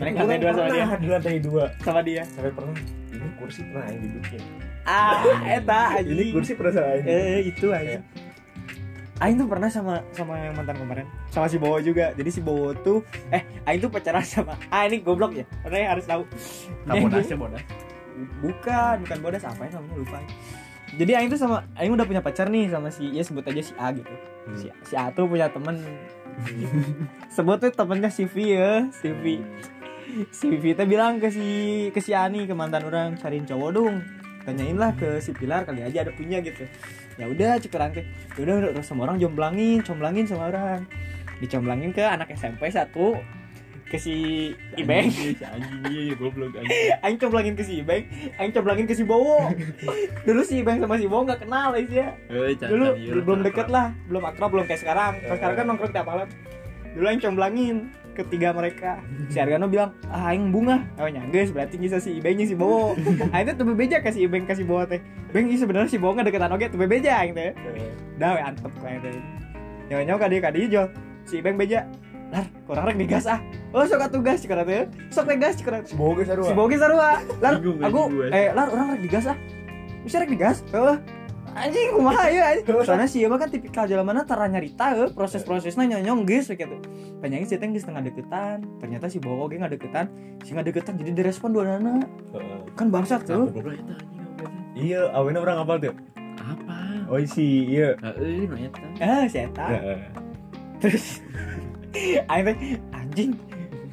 [0.01, 0.87] Orang lantai dua sama dia?
[0.97, 1.65] di lantai dua.
[1.85, 2.23] Sama dia?
[2.25, 2.77] Sampai pernah
[3.17, 4.43] ini kursi pernah yang dudukin
[4.87, 5.19] ah
[5.51, 7.99] eta ini kursi pernah saya eh itu aja.
[9.17, 11.09] Aing tuh pernah sama sama yang mantan kemarin.
[11.33, 12.13] Sama si Bowo juga.
[12.13, 13.01] Jadi si Bowo tuh
[13.33, 15.45] eh Aing tuh pacaran sama ah ini goblok ya.
[15.65, 16.23] Karena yang harus tahu.
[16.85, 17.63] Dia- Kabodasnya bodas.
[18.45, 19.43] bukan bukan bodas.
[19.49, 19.97] Apa ya namanya?
[19.97, 20.19] Lupa.
[21.01, 23.73] Jadi Aing tuh sama Aing udah punya pacar nih sama si ya sebut aja si
[23.81, 24.13] A gitu.
[24.13, 24.57] Hmm.
[24.57, 25.81] si, si A tuh punya temen.
[27.33, 29.41] Sebut tuh temennya si V ya si V.
[30.29, 31.47] Si V tuh bilang ke si
[31.89, 33.97] ke si Ani ke mantan orang cariin cowok dong.
[34.45, 36.69] Tanyain lah ke si Pilar kali aja ada punya gitu
[37.17, 38.05] ya udah cekurang teh.
[38.37, 40.85] Ya udah udah sama orang jomblangin comblangin sama orang.
[41.37, 43.21] Dicomblangin ke anak SMP satu
[43.87, 45.07] ke si Ibeng.
[45.47, 47.19] anjing iya goblok anjing.
[47.23, 48.03] Comblangin ke si Ibeng
[48.35, 49.47] Aing comblangin ke si Bowo.
[50.27, 52.19] Dulu si Ibeng sama si Bowo gak kenal aja
[52.59, 55.23] can- dulu iya, belum deket lah belum akrab belum kayak sekarang.
[55.23, 56.29] Kalau sekarang kan nongkrong tiap malam.
[56.99, 57.77] Dulu Aing comblangin
[58.17, 58.99] ketiga mereka.
[59.29, 60.89] Si Argano bilang ah Aing bunga.
[60.97, 62.97] Oh nyangges berarti bisa si Ibeng si Bowo.
[63.37, 65.05] Aing tuh tuh bebeja ke si Ibeng ke si Bowo teh.
[65.31, 67.53] Beng ini sebenarnya si Bowo nggak deketan oke tuh bebeja Aing teh.
[68.17, 69.21] Dah we antep kayak teh.
[69.93, 70.83] Nyawa nyawa kadi kadi jo
[71.29, 71.85] si Ibeng beja
[72.33, 73.39] lar kurang rek digas ah.
[73.71, 74.89] Oh sok tugas cik teh.
[75.13, 76.49] Sok teh gas cik si boga sarua.
[76.49, 77.11] Si Bowo sarua.
[77.45, 78.03] Lar aku
[78.33, 79.37] eh lar orang rek digas ah.
[80.03, 80.65] Bisa rek digas?
[80.73, 80.97] Heeh
[81.57, 82.45] anjing kumaha ya
[82.85, 86.77] soalnya sih mah kan tipikal jalan mana tara nyarita eh proses-prosesnya nyonyong geus we gitu.
[87.25, 90.13] Panjangnya sih teh geus tengah deketan ternyata si Bowo ge deketan
[90.45, 92.05] si deketan jadi direspon dua nana.
[92.77, 93.49] Kan bangsat tuh.
[94.77, 95.97] Iya awalnya orang apal tuh.
[96.37, 96.77] Apa?
[97.09, 97.97] oh si iya.
[98.05, 98.87] Heeh, no eta.
[99.01, 99.67] ah si eta.
[100.85, 101.25] Terus
[102.33, 102.57] aing teh
[102.93, 103.31] anjing.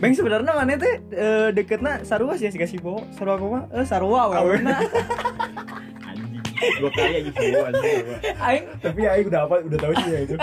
[0.03, 4.67] Bang sebenarnya mana teh eh, deketna sarua sih si Bowo sarua kumaha eh sarua Anjing.
[6.79, 7.69] Dua kali aja gua.
[8.47, 10.35] aing tapi Aing udah apa udah tahu sih ya itu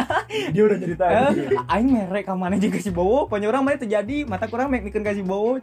[0.52, 1.32] dia udah cerita Eh,
[1.72, 5.00] aing merek ka mana juga si Bowo, pokoknya orang mana terjadi, mata kurang mek mikir
[5.00, 5.58] ka si Bowo.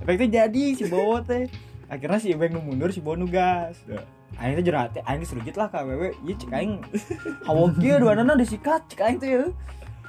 [0.00, 1.46] Efeknya jadi si Bowo teh.
[1.88, 3.80] Akhirnya si Ibeng nu mundur si Bowo nu gas.
[3.88, 4.02] Ya.
[4.38, 6.12] Aing teh jerat teh, aing serujit lah ka wewe.
[6.22, 6.84] Ieu cek aing
[7.48, 9.30] hawa kieu dua nana disikat cek aing teh.
[9.32, 9.44] ya.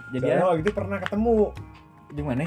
[0.09, 1.53] Jadi ya, waktu itu pernah ketemu
[2.09, 2.45] di mana?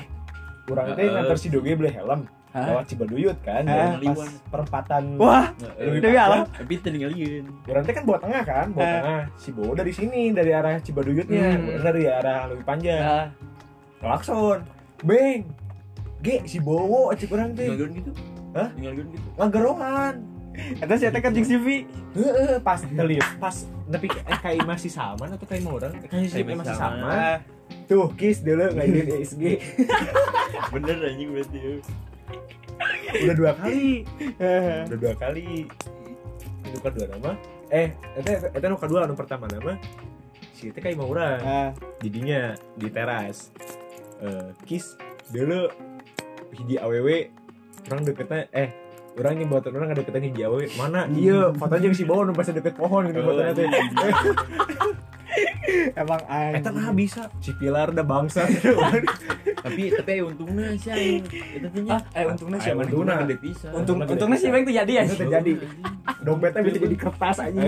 [0.71, 1.11] orang itu Heeh.
[1.11, 2.69] nganter si Doge beli helm Hah?
[2.69, 3.97] lewat Cibaduyut kan Hah?
[3.97, 5.99] pas perempatan Wah, Heeh.
[5.99, 6.45] Dewi alam.
[6.47, 7.49] Tapi tinggalin.
[7.65, 8.93] orang teh kan bawa tengah kan bawa Hah?
[8.95, 11.65] tengah si Bowo dari sini dari arah Cibaduyutnya Hmm.
[11.67, 13.25] Bener dari arah lebih panjang ya.
[13.99, 14.61] klakson
[15.01, 15.49] beng
[16.21, 18.11] Ge, si Bowo cik orang teh Tinggalin gitu.
[18.53, 18.69] Hah?
[18.71, 19.29] Tinggalin gitu.
[19.35, 20.15] ngagerohan
[20.53, 21.89] Eta si eta kan jeung CV.
[22.13, 23.57] Heeh, pas terlihat pas
[23.89, 27.41] tapi eh kayak masih sama atau kayak mau orang kayak si Kayak masih sama.
[27.89, 29.43] tuh kiss dulu ngajarin ESG
[30.73, 31.81] Bener anjing berarti.
[33.13, 34.03] Udah dua kali.
[34.89, 35.67] Udah dua kali.
[36.67, 37.33] Itu kan dua nama.
[37.73, 39.77] Eh itu itu nu kedua nu pertama nama
[40.53, 41.69] si itu kayak mau orang Ah,
[42.05, 43.51] jadinya di teras.
[44.23, 44.95] Eh, kiss
[45.33, 45.67] dulu
[46.53, 47.09] hiji aww
[47.91, 48.71] orang deketnya eh
[49.19, 51.09] orang yang buat orang deketan hiji aww mana?
[51.11, 51.51] Iya.
[51.57, 53.67] Fotonya si bawah nu pas deket pohon gitu Oh, fotonya teh
[55.95, 56.55] emang aing.
[56.59, 58.45] Eta nah bisa si Pilar udah bangsa
[59.65, 61.23] Tapi tapi untungnya sih aing
[61.55, 61.93] eta teh nya.
[61.95, 62.85] Ah, eh untungnya Ah, sih emang.
[62.85, 63.15] untungnya.
[63.23, 63.71] gede pisan.
[63.71, 65.03] Untung Untungnya untungnya gede si Ibeng tuh jadi ya.
[65.03, 65.53] Itu terjadi.
[65.55, 65.71] Anjing.
[66.19, 67.61] dompetnya bisa jadi kertas aja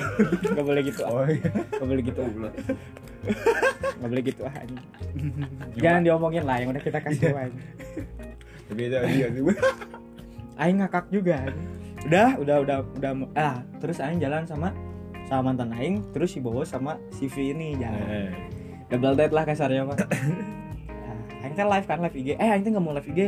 [0.54, 1.02] Gak boleh gitu.
[1.02, 2.20] oh iya Gak boleh gitu.
[2.20, 2.52] Goblok.
[3.92, 4.80] Gak boleh gitu ah, anjing.
[5.76, 7.60] Jangan diomongin lah yang udah kita kasih aja.
[8.64, 9.42] tapi itu iya sih
[10.54, 11.42] Aing ngakak juga.
[11.42, 11.70] anjing.
[12.02, 13.10] Udah, udah, udah, udah.
[13.32, 14.70] Ah, terus Aing jalan sama
[15.26, 18.32] sama mantan Aing, terus si Bowo sama si V ini jalan.
[18.92, 19.96] Double date lah kasarnya mah.
[21.42, 22.28] Nah, Aing kan live kan live IG.
[22.38, 23.20] Eh, Aing tuh nggak mau live IG.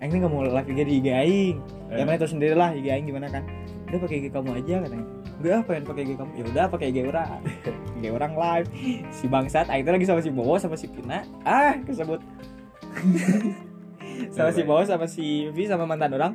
[0.00, 1.56] Aing tuh nggak mau live IG di IG Aing.
[1.92, 3.44] Ya mana tahu sendiri lah IG Aing gimana kan.
[3.92, 5.06] Udah pakai IG kamu aja katanya.
[5.44, 6.30] Udah pengen pakai IG kamu.
[6.40, 7.40] Ya udah pakai IG orang.
[8.00, 8.68] IG orang live.
[9.12, 11.20] Si bangsat Aing tuh lagi sama si Bowo sama si Pina.
[11.44, 12.24] Ah, kesebut.
[14.34, 16.32] sama si Bowo sama si V sama mantan orang.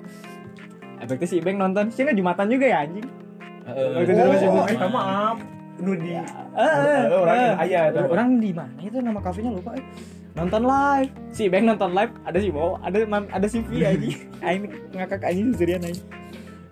[1.01, 1.89] Efeknya si Ibeng nonton.
[1.89, 3.07] Sih nggak jumatan juga ya anjing.
[3.67, 4.71] Itu oh buka.
[4.71, 5.37] eh maaf.
[5.79, 6.23] Nu di Eh,
[6.59, 8.97] eh, orang eh, yang ayah orang di mana itu?
[8.99, 9.85] Nama kafenya lupa eh.
[10.35, 11.11] nonton live.
[11.31, 14.09] Si Beng nonton live ada si Bo ada ada si Vi aja.
[14.45, 16.03] Aing ngakak aja sendirian aja.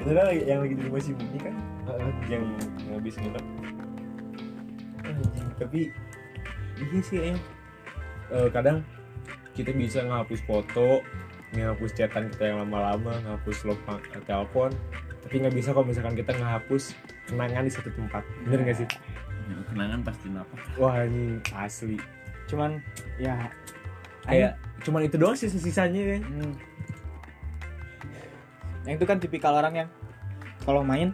[0.04, 1.56] Padahal yang lagi di rumah si Bumi kan
[2.28, 2.44] yang
[2.92, 3.46] ngabis nginep.
[5.58, 5.82] Tapi
[6.78, 7.36] iya sih ya.
[8.28, 8.84] Eh, kadang
[9.56, 11.02] kita bisa ngapus foto,
[11.56, 13.80] ngapus chatan kita yang lama-lama, ngapus log
[14.28, 14.70] telepon,
[15.28, 16.96] tapi nggak bisa kalau misalkan kita ngapus
[17.28, 18.24] kenangan di satu tempat.
[18.48, 18.88] Bener nggak sih?
[19.52, 22.00] Ya, kenangan pasti napak Wah ini asli.
[22.48, 22.80] cuman
[23.20, 23.52] ya
[24.24, 24.56] Kayak
[24.88, 26.22] cuman itu doang sih sisanya kan.
[26.24, 26.54] Hmm.
[28.88, 29.90] Yang itu kan tipikal orang yang
[30.64, 31.12] kalau main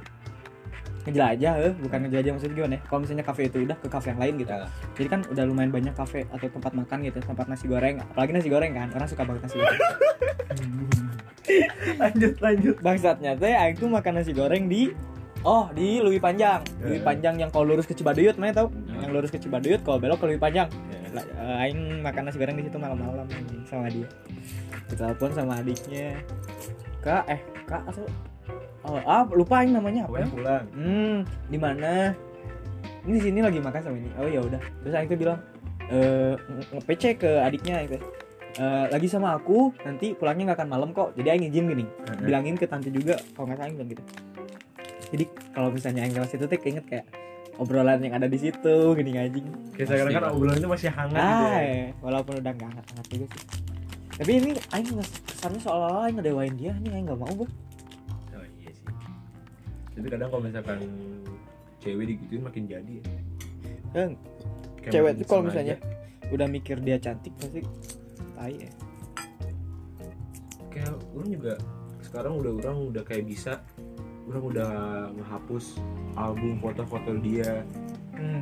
[1.03, 2.81] ngejelajah, eh, bukan ngejelajah maksudnya gimana ya?
[2.87, 4.51] Kalau misalnya kafe itu udah ke kafe yang lain gitu.
[4.99, 8.47] Jadi kan udah lumayan banyak kafe atau tempat makan gitu, tempat nasi goreng, apalagi nasi
[8.47, 9.81] goreng kan, orang suka banget nasi goreng.
[12.01, 12.75] lanjut lanjut.
[12.79, 14.95] Bangsatnya teh aing tuh makan nasi goreng di
[15.43, 16.63] Oh, di Lui Panjang.
[16.79, 17.03] Lui Eh.
[17.03, 18.71] Panjang yang kalau lurus ke Cibaduyut, mana tahu?
[18.71, 19.03] Eh.
[19.03, 20.71] Yang lurus ke Cibaduyut kalau belok ke Lui Panjang.
[20.71, 21.19] Ya.
[21.19, 23.27] Lah, eh, aing makan nasi goreng di situ malam-malam
[23.67, 24.07] sama dia.
[24.87, 26.15] Ditelepon sama adiknya.
[27.03, 28.07] Kak, eh, Kak atau
[28.83, 30.27] Oh, ah, lupa aing namanya apa ya?
[30.27, 30.65] Pokoknya pulang.
[30.75, 31.17] Hmm,
[31.47, 31.91] di mana?
[33.03, 34.11] Ini sini lagi makan sama ini.
[34.15, 34.59] Oh ya udah.
[34.83, 35.39] Terus aing tuh bilang
[35.85, 37.97] eh nge- nge-PC ke adiknya gitu.
[38.53, 41.15] Eh, lagi sama aku, nanti pulangnya nggak akan malam kok.
[41.15, 41.85] Jadi aing izin gini.
[42.21, 44.03] Bilangin ke tante juga kalau nggak aing bilang gitu.
[45.09, 47.05] Jadi kalau misalnya aing lewat situ teh keinget kayak
[47.55, 49.45] obrolan yang ada di situ gini anjing.
[49.73, 51.45] Kayak sekarang kan obrolannya masih hangat gitu.
[51.45, 51.71] Ah, ya.
[51.71, 53.41] eh, walaupun udah nggak hangat-hangat juga sih.
[54.13, 54.87] Tapi ini aing
[55.23, 57.49] kesannya seolah-olah aing ngedewain dia nih aing nggak mau gue.
[59.93, 60.79] Tapi kadang kalau misalkan
[61.77, 63.03] cewek digituin makin jadi ya.
[63.93, 64.09] Eh,
[64.83, 65.77] cewek tuh kalau misalnya
[66.27, 67.61] udah mikir dia cantik pasti
[68.33, 68.71] tai ya.
[70.67, 71.53] kayak orang juga
[72.01, 73.61] sekarang udah orang udah kayak bisa
[74.25, 74.69] orang udah
[75.13, 75.77] ngehapus
[76.15, 77.61] album foto-foto dia
[78.13, 78.41] Hmm.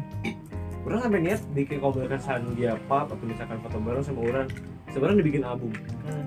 [0.84, 4.48] orang sampai niat bikin kalau misalkan dia pub atau misalkan foto bareng sama orang
[4.88, 5.72] sebenarnya dibikin album
[6.06, 6.21] Hmm.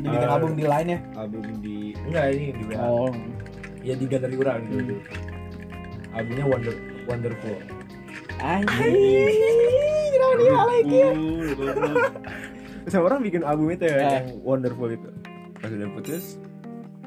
[0.00, 0.98] Dibikin Eh, album di line ya.
[1.14, 3.12] album di enggak ini di WA Oh.
[3.80, 4.96] ya di galeri orang gitu
[6.10, 6.74] albumnya Wonder
[7.06, 7.56] Wonderful
[8.38, 9.28] Anjing.
[10.10, 11.10] Kenapa dia lagi ya?
[12.86, 14.02] sama orang bikin album itu ya Eh.
[14.16, 15.10] yang Wonderful itu
[15.54, 16.24] pas udah putus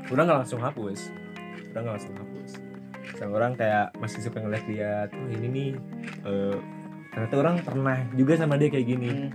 [0.07, 0.99] orang nggak langsung hapus
[1.67, 2.51] orang nggak langsung hapus
[3.13, 5.69] sama orang kayak masih suka ngeliat-liat oh ini nih
[6.23, 6.55] eh,
[7.09, 9.29] ternyata orang pernah juga sama dia kayak gini Hmm.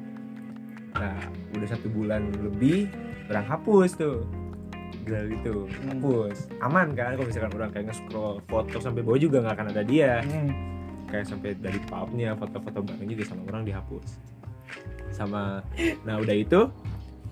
[0.94, 1.14] nah
[1.52, 2.88] udah satu bulan lebih
[3.28, 4.24] orang hapus tuh.
[5.04, 6.00] Gila gitu Hmm.
[6.00, 6.36] hapus.
[6.60, 10.20] Aman kan kalau misalkan orang kayak nge-scroll foto sampai bawah juga nggak akan ada dia.
[10.24, 10.50] Hmm.
[11.08, 14.20] kayak sampai dari pubnya foto-foto bareng juga sama orang dihapus.
[15.08, 15.64] Sama
[16.04, 16.68] nah udah itu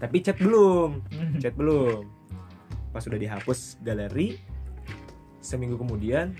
[0.01, 1.05] tapi chat belum.
[1.13, 1.37] Hmm.
[1.37, 2.09] chat belum.
[2.89, 4.41] Pas udah dihapus galeri
[5.45, 6.33] seminggu kemudian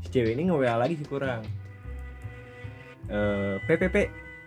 [0.00, 1.42] si cewek ini nge WA lagi sih kurang.
[3.10, 3.96] Eh PPP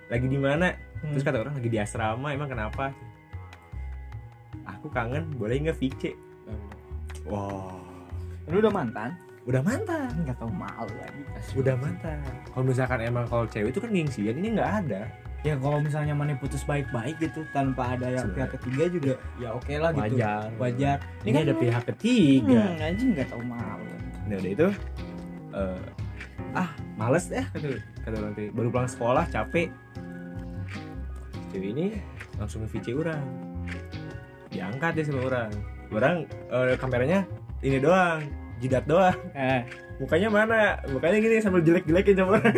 [0.07, 0.71] lagi di mana?
[1.03, 2.95] Terus kata orang lagi di asrama emang kenapa
[4.67, 6.27] aku kangen boleh nggak VC
[7.27, 7.75] wah.
[8.47, 9.11] Lu udah mantan?
[9.47, 10.11] udah mantan.
[10.11, 11.23] Enggak tahu malu lagi.
[11.55, 12.19] udah mantan.
[12.51, 15.07] Kalau misalkan emang kalau cewek itu kan gengsian ini nggak ada.
[15.47, 19.71] Ya kalau misalnya mana putus baik-baik gitu tanpa ada yang pihak ketiga juga ya oke
[19.79, 20.19] lah gitu.
[20.19, 20.51] wajar.
[20.59, 20.97] Wajar.
[21.23, 22.75] ini ada pihak ketiga.
[22.75, 23.87] Hmm, anjing enggak tahu malu.
[24.27, 24.67] nah udah itu
[25.55, 25.83] eh,
[26.51, 28.51] ah males deh kata kata teh.
[28.51, 29.71] baru pulang sekolah capek.
[31.55, 31.85] Cewek ini
[32.35, 33.46] langsung VC orang
[34.57, 35.51] diangkat deh sama orang.
[35.93, 36.15] Orang
[36.49, 37.19] eh, kameranya
[37.61, 38.25] ini doang
[38.57, 39.17] jidat doang.
[39.37, 39.61] Eh,
[40.01, 40.61] mukanya mana?
[40.89, 42.55] Mukanya gini sambil jelek-jelekin sama orang.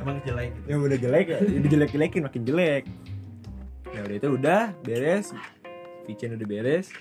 [0.00, 0.66] Emang jelek gitu.
[0.68, 1.38] Yang udah jelek ya.
[1.64, 2.84] Dijelek-jelekin makin jelek.
[3.90, 5.32] Nah udah itu udah beres.
[6.04, 6.92] VC udah beres.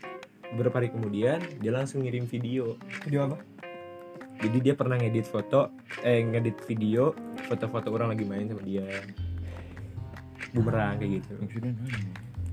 [0.56, 2.80] Beberapa hari kemudian dia langsung ngirim video.
[3.04, 3.38] Video apa?
[4.40, 5.68] jadi dia pernah ngedit foto
[6.00, 7.12] eh ngedit video
[7.52, 8.88] foto-foto orang lagi main sama dia.
[10.56, 11.34] Bumerang kayak gitu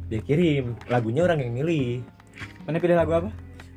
[0.06, 0.78] dia kirim.
[0.86, 2.02] Lagunya orang yang milih.
[2.66, 3.30] Mana pilih lagu apa?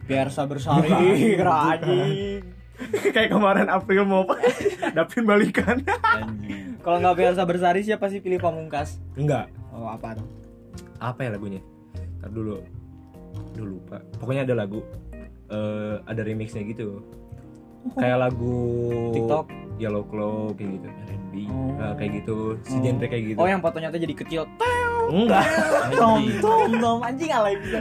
[0.10, 2.42] Biar sabar sari, anjing.
[3.14, 4.42] kayak kemarin April mau apa?
[4.98, 5.84] Dapin balikan.
[6.02, 6.80] Anjing.
[6.82, 8.98] Kalau nggak biar sabar sari siapa sih pilih pamungkas?
[9.14, 9.52] enggak.
[9.70, 10.26] Oh apa tuh?
[11.00, 11.62] apa ya lagunya?
[12.20, 12.60] Ntar dulu.
[13.56, 14.04] Dulu lupa.
[14.20, 14.84] Pokoknya ada lagu
[15.50, 17.04] eh ada remixnya gitu.
[17.96, 18.58] Kayak lagu
[19.16, 19.46] TikTok.
[19.80, 20.88] Yellow Claw kayak gitu.
[20.90, 21.72] R&B Oh.
[21.80, 22.38] Nah, kayak gitu.
[22.68, 22.84] Si Oh.
[22.84, 23.38] genre kayak gitu.
[23.40, 24.44] Oh yang fotonya tuh jadi kecil.
[25.12, 25.46] Enggak.
[25.92, 26.40] Tom anjing.
[26.40, 27.80] Tom tom anjing alay bisa.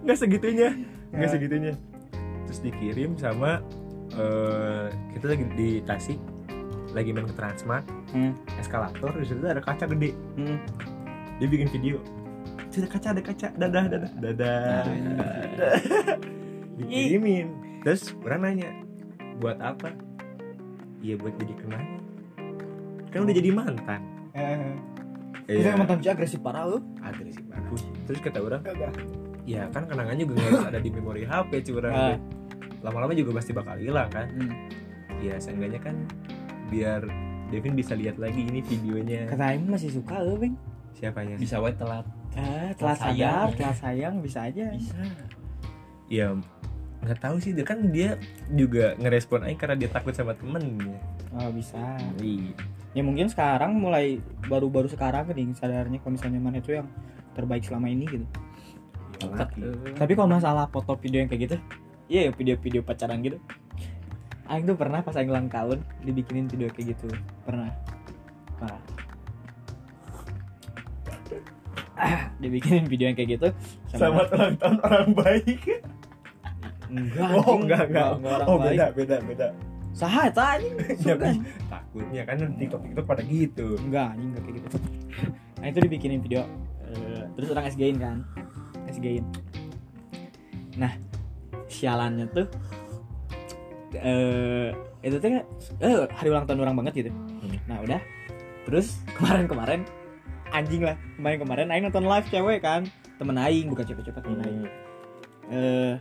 [0.00, 0.68] nggak segitunya.
[1.10, 1.32] Nggak Ya.
[1.32, 1.72] segitunya.
[2.44, 3.62] Terus dikirim sama
[4.12, 6.18] eh kita lagi di Tasik.
[6.90, 8.34] Lagi main ke Transmart Hmm.
[8.58, 10.10] eskalator di situ ada kaca gede.
[10.34, 10.58] Hmm.
[11.38, 12.02] dia bikin video.
[12.68, 13.48] Ada kaca ada kaca.
[13.54, 14.10] Dadah dadah.
[14.18, 14.82] Dadah.
[14.86, 15.34] Nah,
[16.76, 17.46] dikirimin.
[17.80, 18.68] Terus orang nanya
[19.38, 19.94] buat apa?
[21.00, 22.00] Iya buat jadi kenangan.
[23.08, 24.00] Kan udah jadi mantan
[25.50, 25.58] Iya.
[25.66, 26.78] Kita mantan cewek agresif parah lu.
[27.00, 28.62] agresif banget terus kata orang
[29.42, 32.16] ya kan kenangannya juga harus ada di memori HP curang Ah.
[32.80, 34.52] lama-lama juga pasti bakal hilang kan Hmm.
[35.18, 35.96] ya seenggaknya kan
[36.68, 37.02] biar
[37.50, 40.54] Devin bisa lihat lagi ini videonya Kata Aing masih suka lu, Bang.
[40.92, 43.50] siapanya bisa wae telat Ah, telat Sayang.
[43.50, 44.66] sadar, telat sayang bisa aja.
[44.70, 44.94] bisa
[46.06, 46.30] ya
[47.00, 48.20] nggak tahu sih dia kan dia
[48.52, 51.78] juga ngerespon Aing karena dia takut sama temennya Oh, bisa.
[52.18, 52.52] iya
[52.90, 54.18] Ya mungkin sekarang mulai
[54.50, 56.90] baru-baru sekarang nih sadarnya kalau misalnya mana itu yang
[57.38, 58.26] terbaik selama ini gitu.
[59.30, 59.62] lagi
[59.94, 61.56] Tapi kalau masalah foto video yang kayak gitu,
[62.10, 63.38] iya ya video-video pacaran gitu.
[64.50, 67.14] Aing tuh pernah pas Aing ulang tahun dibikinin video kayak gitu.
[67.46, 67.70] Pernah.
[68.58, 68.82] Parah.
[71.94, 73.48] Ah, dibikinin video yang kayak gitu
[73.92, 75.84] selamat ulang tahun orang baik
[76.90, 78.76] enggak oh enggak enggak orang oh baik.
[78.76, 79.48] beda beda beda
[79.90, 80.74] Saha eta anjing?
[81.02, 81.36] ya, Sugan.
[81.66, 84.68] takutnya kan di TikTok TikTok pada gitu Enggak, anjing enggak kayak gitu.
[85.60, 86.42] Nah, itu dibikinin video
[86.86, 88.16] eh, terus orang SG-in kan.
[88.86, 89.26] SG-in.
[90.78, 90.94] Nah,
[91.66, 92.46] sialannya tuh
[93.98, 94.70] eh
[95.02, 95.42] itu tuh
[95.82, 97.10] eh hari ulang tahun orang banget gitu.
[97.66, 98.00] Nah, udah.
[98.70, 99.82] Terus kemarin-kemarin
[100.54, 100.94] anjing lah.
[101.18, 102.86] Kemarin-kemarin aing nonton live cewek kan.
[103.18, 104.62] Temen aing bukan cewek-cewek temen aing.
[105.50, 105.94] Eh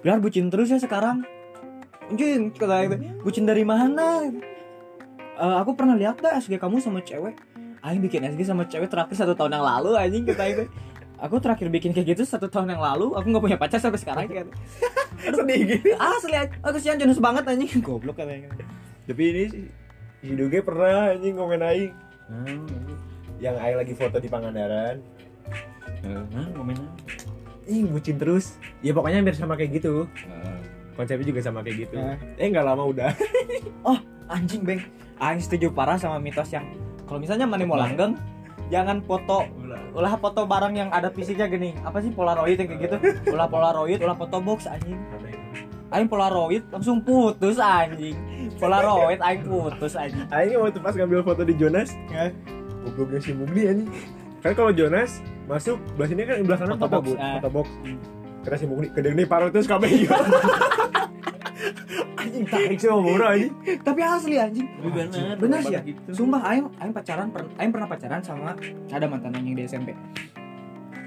[0.00, 1.24] biar bucin terus ya sekarang.
[2.10, 4.26] Anjing, kata aing teh, bucin dari mana?
[5.40, 7.38] Eh, aku pernah lihat dah SG kamu sama cewek.
[7.80, 10.64] Aing bikin SG sama cewek terakhir satu tahun yang lalu anjing kata itu
[11.16, 14.28] Aku terakhir bikin kayak gitu satu tahun yang lalu Aku gak punya pacar sampai sekarang
[14.28, 14.48] kan
[15.36, 15.96] sedih gitu.
[15.96, 17.80] Asli Aku sian jenis banget anjing.
[17.80, 18.52] Goblok katanya
[19.10, 19.60] tapi ini si
[20.22, 21.90] si Doge pernah anjing komen Aing.
[22.30, 22.62] Nah
[23.42, 25.02] yang Aing lagi foto di Pangandaran.
[26.06, 26.86] Nah momennya
[27.70, 28.58] ih bucin terus.
[28.82, 30.10] Ya pokoknya hampir sama kayak gitu.
[30.26, 30.58] Ah.
[30.98, 31.96] konsepnya juga sama kayak gitu.
[31.96, 32.18] Ah.
[32.36, 33.10] eh nggak lama udah.
[34.34, 34.82] Anjing beng.
[35.20, 36.64] Aing setuju parah sama mitos yang
[37.04, 38.14] Kalau misalnya mana mau langgeng
[38.70, 39.42] Jangan foto
[39.90, 41.74] Ulah foto barang yang ada fisiknya gini.
[41.82, 42.96] Apa sih polaroid yang kayak gitu?
[43.34, 44.96] Ulah polaroid Ulah foto box anjing.
[45.90, 48.14] Aing polaroid langsung putus anjing.
[48.62, 50.22] Polaroid aing putus anjing.
[50.30, 52.30] Aing waktu pas ngambil foto di Jonas Ya.
[52.80, 53.90] gobloknya si Mugni anjing
[54.40, 57.36] kan kalau Jonas masuk belah sini kan belah kanan Foto box, ah.
[57.40, 57.66] foto box.
[58.40, 60.16] Kira si Mugni kedeng nih paruh terus kabeh iya.
[62.20, 63.52] anjing tarik sih mau murah anjing
[63.84, 66.24] Tapi asli anjing Tapi bener Bener sih ya gitu.
[66.24, 67.28] Sumpah Aing, Aing pacaran
[67.60, 68.56] Aing pernah pacaran sama
[68.88, 69.92] Ada mantan yang di SMP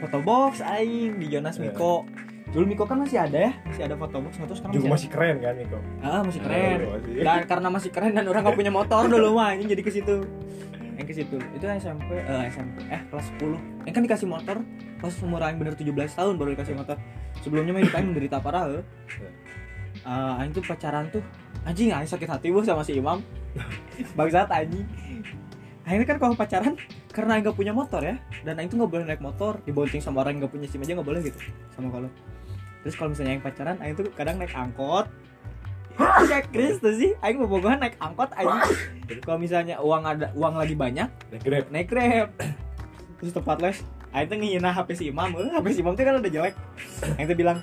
[0.01, 1.73] Foto box Aing di Jonas Iya.
[1.73, 2.05] Miko
[2.53, 4.93] Dulu Miko kan masih ada ya Masih ada foto box Nggak tahu sekarang juga masih,
[4.93, 5.79] masih keren kan ada.
[6.05, 7.13] Ah masih keren Masih.
[7.21, 10.15] Dan karena masih keren dan orang gak punya motor dulu mah Anjing jadi ke situ
[10.97, 11.37] Yang ke situ.
[11.57, 14.57] Itu SMP eh SMP Eh kelas 10 Yang kan dikasih motor
[15.01, 16.97] Pas umur Aing bener 17 tahun baru dikasih motor.
[17.43, 18.83] Sebelumnya mah hidup Aing menderita parah eh.
[20.03, 21.23] Eh, Aing tuh pacaran tuh
[21.67, 23.19] Anjing Aing sakit hati bu sama si Imam.
[24.17, 24.87] Bangsat anjing.
[25.83, 26.73] Akhirnya kan kalau pacaran
[27.11, 28.15] Karena Aing punya motor ya
[28.47, 30.95] Dan Aing tuh gak boleh naik motor Dibonceng sama orang yang gak punya SIM aja
[30.95, 31.39] gak boleh gitu
[31.75, 32.09] Sama kalau.
[32.87, 35.11] Terus kalau misalnya Aing pacaran Aing tuh kadang naik angkot
[35.99, 38.65] Kayak Chris tuh sih Aing bobogohan naik angkot aja
[39.21, 42.29] Kalau misalnya uang ada uang lagi banyak Nah, grab Naik grab
[43.21, 43.77] Terus tempat les
[44.09, 46.55] Aing tuh ngehina HP si Imam eh, HP si Imam tuh kan udah jelek
[47.17, 47.61] Aing tuh bilang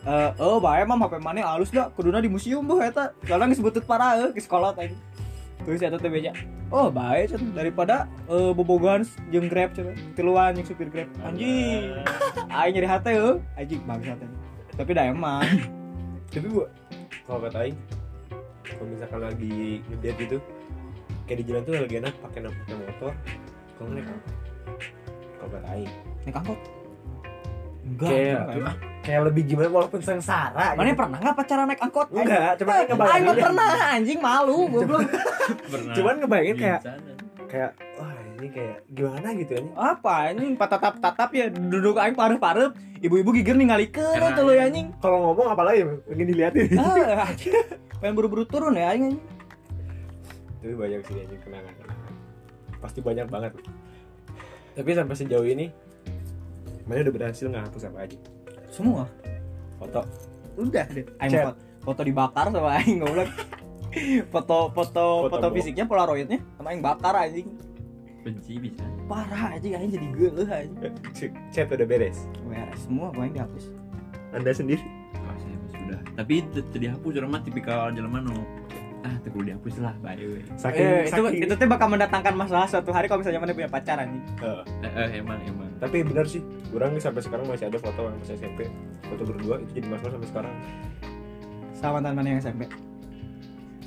[0.00, 3.12] Eh, oh, bae mam HP mana halus dah, kuduna di museum boh eta.
[3.28, 4.96] Soalnya geus butut parah eh, ke sekolah tadi.
[5.60, 6.32] Terus eta teh beja.
[6.72, 9.92] Oh, bae cenah daripada eh bobogohan jeung Grab cenah.
[10.16, 11.12] Tiluan yang supir Grab.
[11.20, 12.00] Anjing.
[12.48, 13.44] Aing nyari hate euy.
[13.60, 14.24] Anjing bangsat.
[14.72, 15.44] Tapi da emang.
[16.32, 16.72] tapi gua
[17.30, 17.78] kalau kata Aing
[18.66, 20.38] kalau misalkan lagi ngedate gitu
[21.30, 23.12] kayak di jalan tuh lagi enak pakai pakai motor
[23.78, 24.34] kalau naik angkot
[25.38, 26.60] kalau kata Aing Naik angkot.
[27.80, 31.00] Enggak, kayak enggak kayak lebih gimana walaupun sengsara Mana gitu.
[31.00, 32.08] pernah nggak pacaran naik angkot?
[32.12, 35.00] enggak cuman Aing ngebayangin nggak pernah anjing malu goblok.
[35.70, 35.94] Pernah.
[35.96, 36.80] cuman ngebayangin kayak
[37.48, 38.09] kayak wah
[38.40, 42.72] ini kayak gimana gitu ya Apa ini patatap tatap ya duduk aing pareup-pareup
[43.04, 44.32] ibu-ibu gigir ningalikeun Keren.
[44.32, 44.88] tuh lu ya anjing.
[45.04, 47.28] kalau ngomong apalagi pengen diliatin ah,
[48.00, 49.22] pengen buru-buru turun ya aing anjing.
[50.64, 52.12] tapi banyak sih anjing kenangan kenangan
[52.80, 53.52] pasti banyak banget.
[54.72, 55.68] Tapi sampai sejauh ini
[56.88, 58.18] mana udah berhasil nggak hapus apa aja?
[58.72, 59.04] Semua?
[59.76, 60.00] Foto.
[60.56, 61.52] Udah deh aing foto,
[61.84, 63.28] foto dibakar sama aing goblok.
[64.30, 67.50] Foto foto Foto foto fisiknya polaroidnya sama aing bakar anjing
[68.20, 68.84] benci bisa.
[69.08, 70.94] Parah anjing aing jadi geuleuh anjing.
[71.52, 72.28] Chat udah beres?
[72.46, 73.64] Beres semua gua yang dihapus.
[74.36, 74.84] Anda sendiri?
[75.18, 76.00] Oh, saya sudah.
[76.16, 78.34] Tapi te dihapus orang mah tipikal jalan mana
[79.00, 82.36] ah tuh kudu dihapus lah bye we saking eh, itu saking itu tuh bakal mendatangkan
[82.36, 84.20] masalah suatu hari kalau misalnya mana punya pacar anjing.
[84.44, 85.72] Eh, eh, eh, emang emang.
[85.80, 86.44] Tapi benar sih
[86.76, 88.68] orang nih sampai sekarang masih ada foto yang masih SMP
[89.08, 90.54] foto berdua itu jadi masalah sampai sekarang.
[91.72, 92.68] Sama mantan mana yang SMP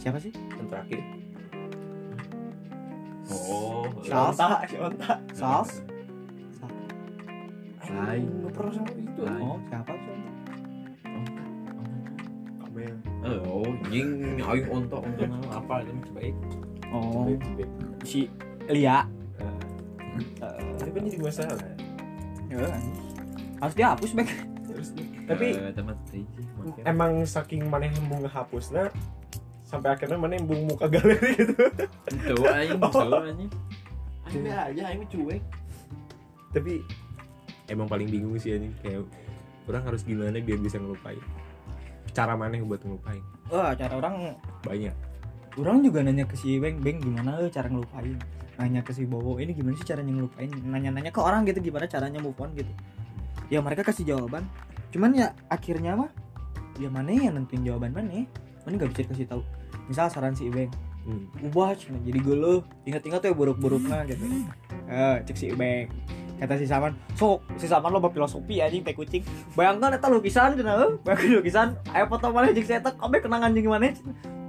[0.01, 0.34] siapa sih?
[0.57, 0.99] Yang terakhir
[3.32, 4.34] oh Sal.
[4.36, 5.71] Sionta Sionta Sals
[7.84, 8.24] Hai.
[8.24, 9.21] nggak pernah sama itu?
[9.28, 10.17] Oh siapa sih
[12.63, 16.36] Kamel Eh, oh jing aing onto onto apa itu baik.
[16.91, 17.28] Oh.
[18.03, 18.28] Si
[18.67, 19.07] Lia.
[20.39, 21.57] Nah, tapi kan jadi masalah
[22.53, 22.69] ya,
[23.59, 24.30] harus dihapus baik
[24.67, 24.89] terus
[25.26, 25.86] tapi tapi
[26.61, 26.84] makin.
[26.86, 28.91] Emang saking mana yang embung ngehapusnya
[29.74, 31.57] sampai akhirnya mana embung muka galeri gitu.
[32.13, 32.93] Itu aing Oh.
[34.30, 35.41] itu aing aja aing cuek.
[36.53, 36.74] Tapi
[37.74, 39.01] emang paling bingung sih ini kayak
[39.65, 41.17] orang harus gimana biar bisa ngelupain?
[42.13, 43.26] Cara mana yang buat ngelupain?
[43.49, 44.93] Wah cara orang banyak.
[45.57, 48.21] Orang juga nanya ke si Beng Beng gimana eh cara ngelupain?
[48.61, 50.49] Nanya ke si Bowo ini gimana sih caranya ngelupain?
[50.49, 52.53] Nanya-nanya ke orang gitu gimana caranya move on?
[52.53, 52.69] gitu.
[53.49, 54.45] Ya mereka kasih jawaban.
[54.93, 56.13] Cuman ya akhirnya mah
[56.78, 58.26] ya mana yang nentuin jawaban mana
[58.65, 59.41] mana gak bisa kasih tahu
[59.88, 60.71] misal saran si Beng
[61.07, 61.51] hmm.
[61.51, 64.23] ubah cina jadi geluh ingat-ingat tuh ya buruk-buruknya gitu.
[64.88, 65.91] Eh cek si Beng
[66.39, 69.23] kata si Saman sok si Saman lo filosofi anjing teh kucing.
[69.55, 70.91] Bayangkan eta lukisan cina eh.
[71.03, 73.91] Bayangkan lukisan ayo foto mana jeung saya tak kabeh kenangan jeung mana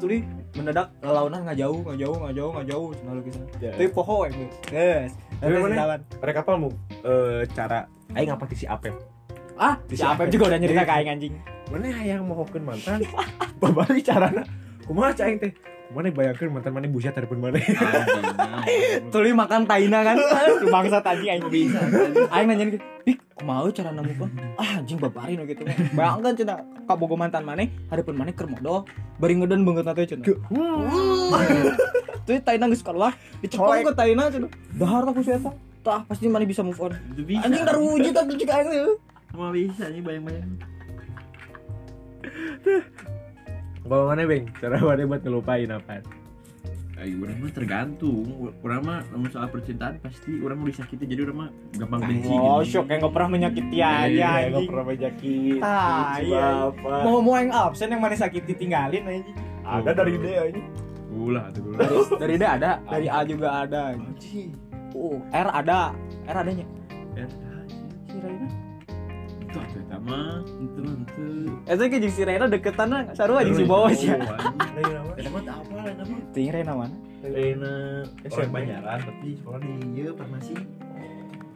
[0.03, 0.27] tuli
[0.59, 3.43] mendadak lelaunan nggak jauh nggak jauh nggak jauh nggak jauh cina lukisan.
[3.63, 3.71] Ya.
[3.75, 4.35] tapi poho yang
[4.71, 5.75] guys Tapi Tapi si mana?
[5.77, 6.01] Saman.
[6.23, 7.79] Mereka apa mau eh, cara
[8.15, 8.95] aing apa si Apem
[9.55, 11.35] ah si Apep juga udah nyerita ke aing anjing.
[11.71, 13.01] Mana yang mau mantan?
[13.63, 14.45] Babari carana
[14.85, 15.53] kumaha cai teh?
[15.93, 17.61] Mana bayangkeun mantan mana busia telepon mana?
[19.13, 20.17] Tuli makan taina kan?
[20.65, 21.81] Bangsa tadi aing bisa
[22.33, 25.61] aing nanya gitu pik mau cara nemu pun ah anjing babarin gitu
[25.93, 26.55] bayangkan cina
[26.89, 28.89] kak bogo mantan mana hareupeun mana keur modal
[29.21, 30.41] bari ngeden banget teh cina tuh
[32.49, 33.13] taina geus keluar
[33.45, 35.37] dicepol ke taina cina dahar aku sih
[35.85, 36.01] tah?
[36.09, 36.97] Pasti mana bisa move on.
[37.45, 38.97] Anjing daruji tapi cik aing.
[39.29, 40.57] Semua bisa nih bayang-bayang
[43.85, 46.01] kalau mana beng cara mana buat ngelupain apa
[46.95, 48.23] Ayo, orang mah tergantung.
[48.63, 52.63] Orang mah namun soal percintaan pasti orang mau disakiti jadi orang mah gampang benci Oh,
[52.63, 52.71] gitu.
[52.71, 54.69] syok yang gak pernah menyakiti Iya, aja nggak anjing.
[54.71, 56.47] pernah menyakit Ah, iya.
[56.65, 59.37] apa Mau mau yang absen yang mana sakit ditinggalin anjing.
[59.61, 60.63] ada dari dia ini
[61.11, 61.67] Ulah tuh.
[61.75, 63.83] Dari dari D ada, dari A juga ada.
[64.95, 66.67] Uh, R ada, R adanya.
[67.13, 67.27] Ya,
[68.05, 68.47] Si Raina.
[69.63, 70.35] Itu apa ya mah?
[70.43, 71.29] Itu nanti.
[71.71, 74.11] Itu kayak jeung si Raina deketan sarua jeung si bawah sih.
[74.11, 76.17] dari nama Ada mah apa lah nama.
[76.35, 76.97] Ting Raina mana?
[77.25, 77.75] Rena
[78.27, 78.37] SMP.
[78.37, 80.55] orang Banyaran tapi sekolah di ieu farmasi.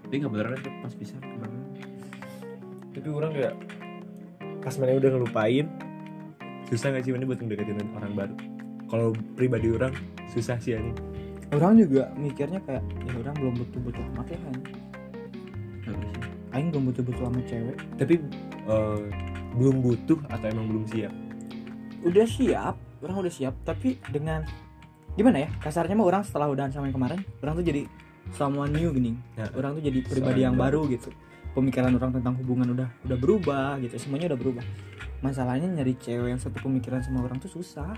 [0.07, 1.61] Tapi nggak beneran tuh pas bisa kemarin.
[2.99, 3.55] tapi orang kayak
[4.59, 5.66] pas mana udah ngelupain
[6.66, 8.34] susah gak sih mana buat ngedeketin orang baru
[8.90, 9.94] kalau pribadi orang
[10.34, 10.92] susah sih ini
[11.49, 14.55] Orang juga mikirnya kayak ya orang belum butuh-butuh amat ya kan.
[16.55, 17.76] Aing belum butuh-butuh sama cewek.
[18.01, 18.14] tapi
[18.68, 19.03] eh,
[19.57, 21.14] belum butuh atau emang belum siap
[21.99, 24.46] Udah siap, orang udah siap, tapi dengan
[25.18, 25.49] gimana ya?
[25.59, 27.82] Kasarnya mah orang setelah udahan sama yang kemarin, orang tuh jadi
[28.32, 29.18] someone new gini.
[29.34, 29.51] Ya.
[29.57, 31.11] orang tuh jadi pribadi yang baru gitu
[31.57, 34.64] pemikiran orang tentang hubungan udah udah berubah gitu semuanya udah berubah
[35.24, 37.96] masalahnya nyari cewek yang satu pemikiran sama orang tuh susah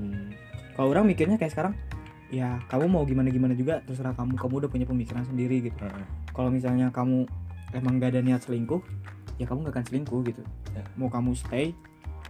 [0.00, 0.32] hmm.
[0.78, 1.74] kalau orang mikirnya kayak sekarang
[2.32, 6.06] ya kamu mau gimana gimana juga terserah kamu kamu udah punya pemikiran sendiri gitu Heeh.
[6.32, 7.28] kalau misalnya kamu
[7.72, 8.80] emang gak ada niat selingkuh
[9.36, 10.42] ya kamu gak akan selingkuh gitu
[10.72, 10.84] Ya.
[10.96, 11.76] mau kamu stay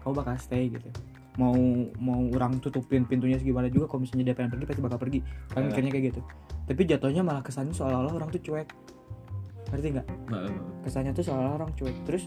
[0.03, 0.91] kamu bakal stay gitu
[1.35, 1.55] mau
[1.97, 5.19] mau orang tutupin pintunya segimana juga kalau misalnya dia pengen pergi pasti bakal pergi
[5.49, 5.67] kan Ya.
[5.71, 6.21] mikirnya kayak gitu
[6.63, 8.69] tapi jatuhnya malah kesannya seolah-olah orang tuh cuek
[9.69, 10.07] ngerti nggak
[10.83, 12.27] kesannya tuh seolah-olah orang cuek terus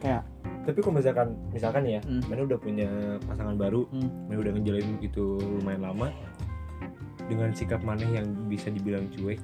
[0.00, 0.24] kayak
[0.60, 2.20] tapi kalau misalkan misalkan ya Hmm.
[2.26, 2.88] mana udah punya
[3.24, 4.10] pasangan baru Hmm.
[4.26, 6.08] mana udah ngejalanin itu lumayan lama
[7.28, 9.38] dengan sikap mana yang bisa dibilang cuek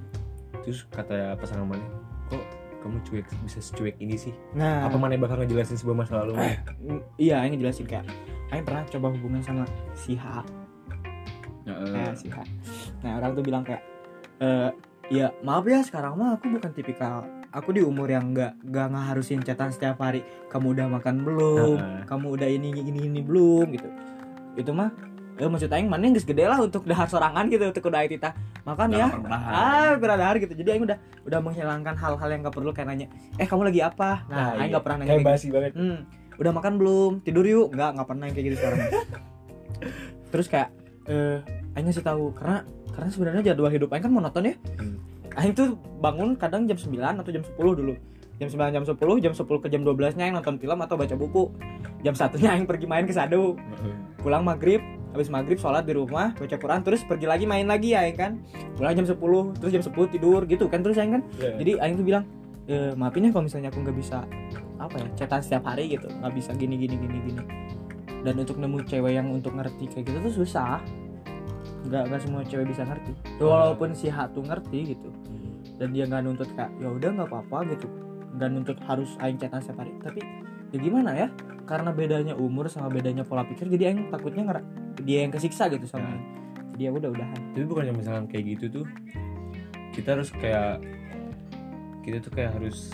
[0.64, 1.84] terus kata pasangan mana
[2.26, 2.42] kok
[2.86, 4.30] kamu cuek bisa secuek ini sih.
[4.54, 4.86] Nah.
[4.86, 6.38] Apa mana bakal ngejelasin sebuah masa lalu?
[6.38, 6.62] Maneh?
[6.78, 8.06] mm, iya Aing ngejelasin kayak
[8.54, 9.66] Aing pernah coba hubungan sama
[9.98, 10.46] si H.
[11.66, 12.46] Nah, si H.
[13.02, 13.82] Nah orang tuh bilang kayak
[14.38, 14.70] eh
[15.10, 17.26] ya maaf ya sekarang mah aku bukan tipikal
[17.56, 20.22] aku di umur yang nggak nggak ngaharusin chatan setiap hari.
[20.52, 21.78] Kamu udah makan belum?
[21.80, 22.00] Heeh.
[22.06, 23.66] kamu udah ini ini ini belum?
[23.74, 23.88] Gitu.
[24.60, 24.92] Itu mah
[25.36, 28.32] eh maksud aing mana geus gede lah untuk dahar sorangan gitu untuk udah tita
[28.64, 29.12] makan ya.
[29.28, 30.56] ah kurang dahar gitu.
[30.56, 30.96] Jadi aing udah
[31.28, 33.06] udah menghilangkan hal-hal yang gak perlu kayak nanya
[33.36, 34.24] eh kamu lagi apa?
[34.32, 34.76] Nah, aing iya.
[34.80, 35.72] gak pernah nanya kayak basi banget.
[35.76, 35.98] Hmm,
[36.40, 37.12] udah makan belum?
[37.20, 37.68] Tidur yuk.
[37.76, 38.78] Nggak nggak pernah yang kayak gitu sekarang.
[40.32, 40.68] Terus kayak
[41.06, 41.38] eh
[41.76, 42.64] aing ngasih tahu karena
[42.96, 44.54] karena sebenarnya jadwal hidup aing kan monoton ya.
[44.80, 44.96] Hmm.
[45.36, 47.92] aing tuh bangun kadang jam 9 atau jam 10 dulu.
[48.40, 51.12] Jam 9 jam 10 jam 10 ke jam 12 nya aing nonton film atau baca
[51.12, 51.52] buku.
[52.00, 53.60] Jam satunya aing pergi main ke sadu
[54.26, 54.82] pulang maghrib
[55.16, 58.44] habis maghrib sholat di rumah baca Quran terus pergi lagi main lagi ya kan.
[58.76, 59.16] Pulang jam 10
[59.56, 61.22] terus jam 10 tidur gitu kan terus Aing kan.
[61.40, 61.56] Iya.
[61.56, 62.24] jadi Aing tuh bilang
[62.68, 64.28] e, maafin ya kalau misalnya aku nggak bisa
[64.76, 66.06] apa ya chatan setiap hari gitu.
[66.12, 67.42] Nggak bisa gini gini gini gini.
[68.20, 70.84] Dan untuk nemu cewek yang untuk ngerti kayak gitu tuh susah.
[71.88, 73.12] Nggak nggak semua cewek bisa ngerti.
[73.40, 75.08] Walaupun si H tuh ngerti gitu.
[75.80, 77.88] Dan dia nggak nuntut kayak ya udah nggak apa-apa gitu.
[78.36, 79.96] Nggak nuntut harus aing chatan setiap hari.
[80.04, 80.20] Tapi
[80.76, 81.28] ya gimana ya?
[81.64, 84.66] Karena bedanya umur sama bedanya pola pikir jadi aing takutnya ngera-
[85.02, 86.24] dia yang kesiksa gitu sama aing.
[86.76, 87.40] Jadi ya udah udahan.
[87.56, 88.86] Tapi bukannya misalkan kayak gitu tuh
[89.96, 90.84] kita harus kayak
[92.04, 92.92] kita tuh kayak harus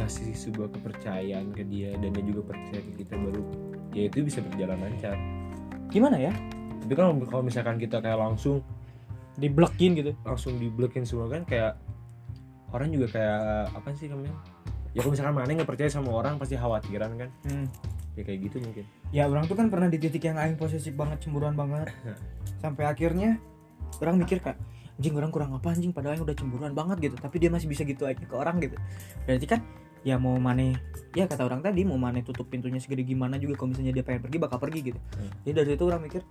[0.00, 3.44] ngasih sebuah kepercayaan ke dia dan dia juga percaya ke kita baru
[3.92, 5.16] ya itu bisa berjalan lancar.
[5.92, 6.32] Gimana ya?
[6.80, 8.64] Tapi kalau kalau misalkan kita kayak langsung
[9.36, 10.12] diblekin gitu.
[10.24, 11.76] langsung diblokin semua kan kayak
[12.74, 14.34] orang juga kayak apa sih namanya
[14.90, 17.30] ya kalau misalkan mana nggak percaya sama orang pasti khawatiran kan?
[17.46, 17.66] Hmm.
[18.18, 18.84] ya kayak gitu mungkin.
[19.14, 21.94] Ya orang tuh kan pernah di titik yang aing posesif banget cemburuan banget.
[22.62, 23.38] Sampai akhirnya
[24.02, 24.58] orang mikir kayak
[24.98, 25.94] anjing orang kurang apa anjing?
[25.94, 27.16] Padahal yang udah cemburuan banget gitu.
[27.16, 28.76] Tapi dia masih bisa gitu aja ke orang gitu.
[29.24, 29.60] Berarti kan
[30.02, 30.74] ya mau maneh
[31.12, 34.24] ya kata orang tadi mau maneh tutup pintunya segede gimana juga kalau misalnya dia pengen
[34.26, 35.00] pergi bakal pergi gitu.
[35.12, 35.30] Hmm.
[35.44, 36.22] jadi dari situ orang mikir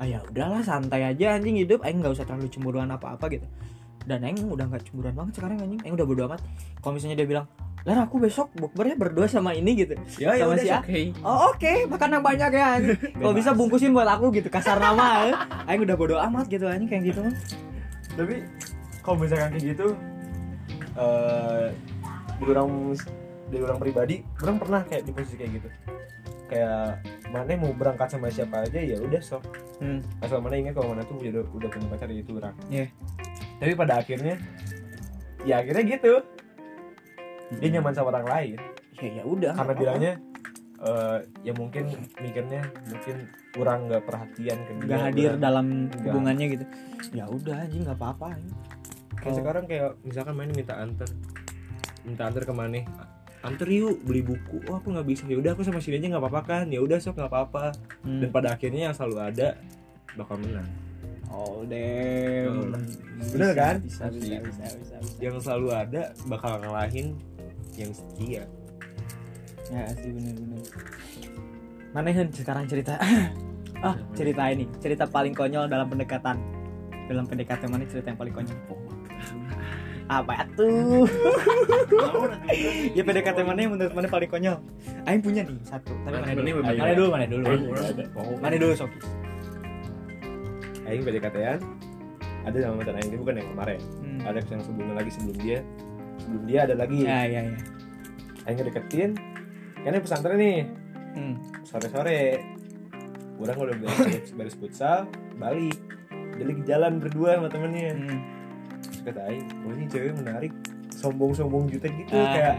[0.00, 1.86] ah ya udahlah santai aja anjing hidup.
[1.86, 3.46] Aing nggak usah terlalu cemburuan apa apa gitu
[4.02, 5.80] dan aing udah nggak cemburuan banget sekarang anjing.
[5.82, 6.40] Aing udah bodo amat.
[6.78, 7.46] Kalau misalnya dia bilang
[7.82, 9.98] lah aku besok bukbernya berdua sama ini gitu.
[10.14, 12.68] Ya Sama udah, si oke Oh oke, makan yang banyak ya.
[13.18, 15.34] Kalau bisa bungkusin buat aku gitu, kasar nama.
[15.66, 17.20] Aing udah bodo amat gitu anjing kayak gitu.
[17.22, 17.34] Mah.
[18.12, 18.44] tapi
[19.00, 19.96] kalau misalkan kayak gitu
[20.92, 21.72] eh
[22.36, 22.68] di orang
[23.48, 25.68] di orang pribadi orang pernah kayak di posisi kayak gitu.
[26.46, 27.00] Kayak
[27.32, 28.76] mana mau berangkat sama siapa aja?
[28.78, 29.42] Ya udah sok
[29.82, 29.98] Hmm.
[30.22, 32.54] asal mana ingat kalau mana tuh udah udah punya pacar itu orang.
[32.70, 32.86] Iya.
[33.62, 34.34] Tapi pada akhirnya
[35.40, 36.18] ya akhirnya gitu
[37.54, 38.58] dia nyaman sama orang lain
[38.94, 39.50] Ya ya udah.
[39.52, 40.12] karena bilangnya
[40.80, 43.16] eh, ya mungkin mikirnya mungkin
[43.50, 46.64] kurang nggak perhatian ke dia nggak hadir kurang- dalam hubungannya gitu.
[47.10, 48.26] Ya udah anjing nggak apa-apa.
[48.32, 48.54] anjing.
[49.16, 49.38] kayak Oh.
[49.38, 51.06] sekarang kayak misalkan main minta anter
[52.02, 52.82] minta anter ke mana
[53.40, 56.22] anter yuk beli buku oh aku nggak bisa ya udah aku sama sini aja nggak
[56.22, 57.64] apa-apa kan ya udah sok nggak apa-apa
[58.02, 58.18] Hmm.
[58.18, 59.58] dan pada akhirnya yang selalu ada
[60.12, 60.66] bakal menang
[61.32, 62.76] Oh damn.
[63.32, 63.80] Bener kan?
[63.80, 64.96] Bisa bisa bisa bisa.
[65.00, 65.16] bisa.
[65.16, 67.16] yang selalu ada bakal ngalahin
[67.72, 68.44] yang setia.
[69.72, 70.60] Ya sih bener-bener.
[71.96, 73.00] Mana Hen, sekarang cerita.
[73.82, 74.70] Ah cerita ini.
[74.78, 76.38] Cerita paling konyol dalam pendekatan.
[77.10, 78.54] Dalam pendekatan mana cerita yang paling konyol?
[80.22, 81.02] Apa tuh?
[82.94, 84.62] Ya PDKT mana yang menurut mana paling konyol?
[85.02, 85.98] Aing punya nih satu.
[86.06, 86.30] Tapi mana
[86.62, 87.42] Mana dulu mana dulu?
[87.42, 88.32] Mana dulu?
[88.38, 89.21] Mana dulu Soki
[90.92, 91.58] Aing PDKT-an
[92.42, 94.20] ada sama mantan Aing ini bukan yang kemarin Hmm.
[94.22, 95.58] ada yang sebelumnya lagi sebelum dia
[96.18, 97.56] sebelum dia ada lagi ya ya ya
[98.44, 99.10] Aing ngedeketin
[99.78, 100.60] kan ini pesantren nih
[101.12, 101.34] Hmm.
[101.62, 102.40] sore-sore
[103.36, 105.74] orang udah beres, beres futsal balik
[106.32, 108.20] dia lagi jalan berdua sama temennya Hmm.
[108.80, 110.52] terus kata Aing oh ini cewek menarik
[110.92, 112.30] sombong-sombong gitu gitu Ah.
[112.30, 112.56] kayak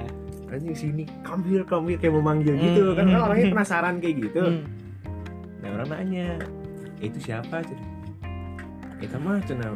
[0.50, 2.96] anjing sini come here come here kayak memanggil gitu Hmm.
[2.96, 4.64] kan kan orangnya penasaran kayak gitu Hmm.
[5.60, 6.28] nah orang nanya
[7.00, 7.82] "Eh, itu siapa cina
[9.04, 9.76] kita mah cina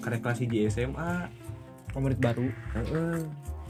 [0.00, 1.40] karena kelas di SMA
[1.90, 2.46] Komunitas baru.
[2.78, 3.18] Heeh.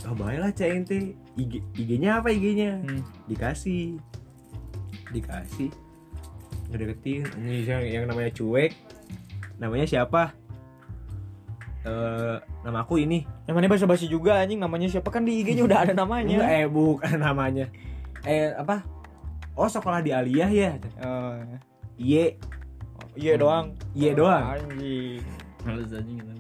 [0.09, 1.17] Oh baiklah cek ente.
[1.37, 2.81] IG, IG-nya apa IG-nya?
[2.85, 3.01] Hmm.
[3.29, 3.97] Dikasih.
[5.13, 5.71] Dikasih.
[6.73, 7.25] Ngedeketin.
[7.41, 8.77] Ini yang, yang namanya cuek.
[9.57, 10.37] Namanya siapa?
[11.85, 13.25] Eh nama aku ini.
[13.49, 14.61] Yang mana bahasa basi juga anjing.
[14.61, 15.09] Namanya siapa?
[15.09, 16.45] Kan di IG-nya udah ada namanya.
[16.45, 17.67] Enggak, eh bukan namanya.
[18.25, 18.85] Eh apa?
[19.57, 20.71] Oh sekolah di Aliyah ya?
[21.05, 21.41] Oh,
[22.01, 22.41] Iye
[23.21, 23.66] iya doang.
[23.93, 24.43] Iye doang.
[24.57, 25.21] Anjing.
[25.68, 26.33] Males aja gitu.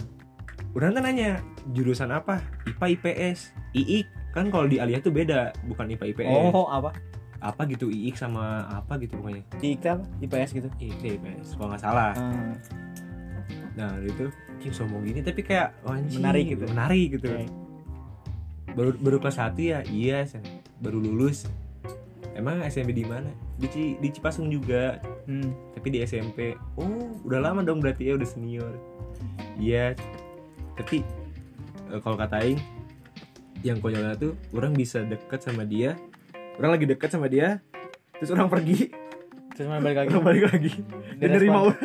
[0.72, 1.44] Udah kan nanya
[1.76, 2.40] Jurusan apa?
[2.64, 6.96] IPA IPS IIK Kan kalau di Aliyah tuh beda Bukan IPA IPS oh apa?
[7.40, 9.44] Apa gitu IIK sama apa gitu pokoknya.
[9.60, 10.04] Di IK apa?
[10.24, 10.68] IPS gitu?
[10.80, 12.12] IIK IPS Kalau nggak salah.
[12.16, 12.56] Hmm.
[13.76, 16.64] Nah itu Kim sombong gini tapi kayak oh, anjing, Menarik gitu.
[16.68, 17.28] Menarik gitu.
[17.28, 17.46] Oke.
[18.70, 20.44] Baru baru kelas 1 ya Iya Sen.
[20.80, 21.44] Baru lulus
[22.40, 23.28] Emang SMP di mana?
[23.60, 24.96] Di, Ci- di Cipasung juga.
[25.28, 25.52] Hmm.
[25.76, 28.72] Tapi di SMP Oh udah lama dong berarti ya udah senior.
[29.60, 29.92] Iya.
[30.80, 31.04] Tapi
[31.92, 32.56] eh, Kalau kata Aing
[33.60, 35.92] Yang konyolnya tuh Orang bisa deket sama dia
[36.56, 37.60] Orang lagi deket sama dia
[38.20, 38.92] Terus orang pergi.
[39.56, 40.08] Terus mana balik lagi.
[40.12, 40.72] Orang balik lagi.
[41.16, 41.80] Dia Dan nerima orang.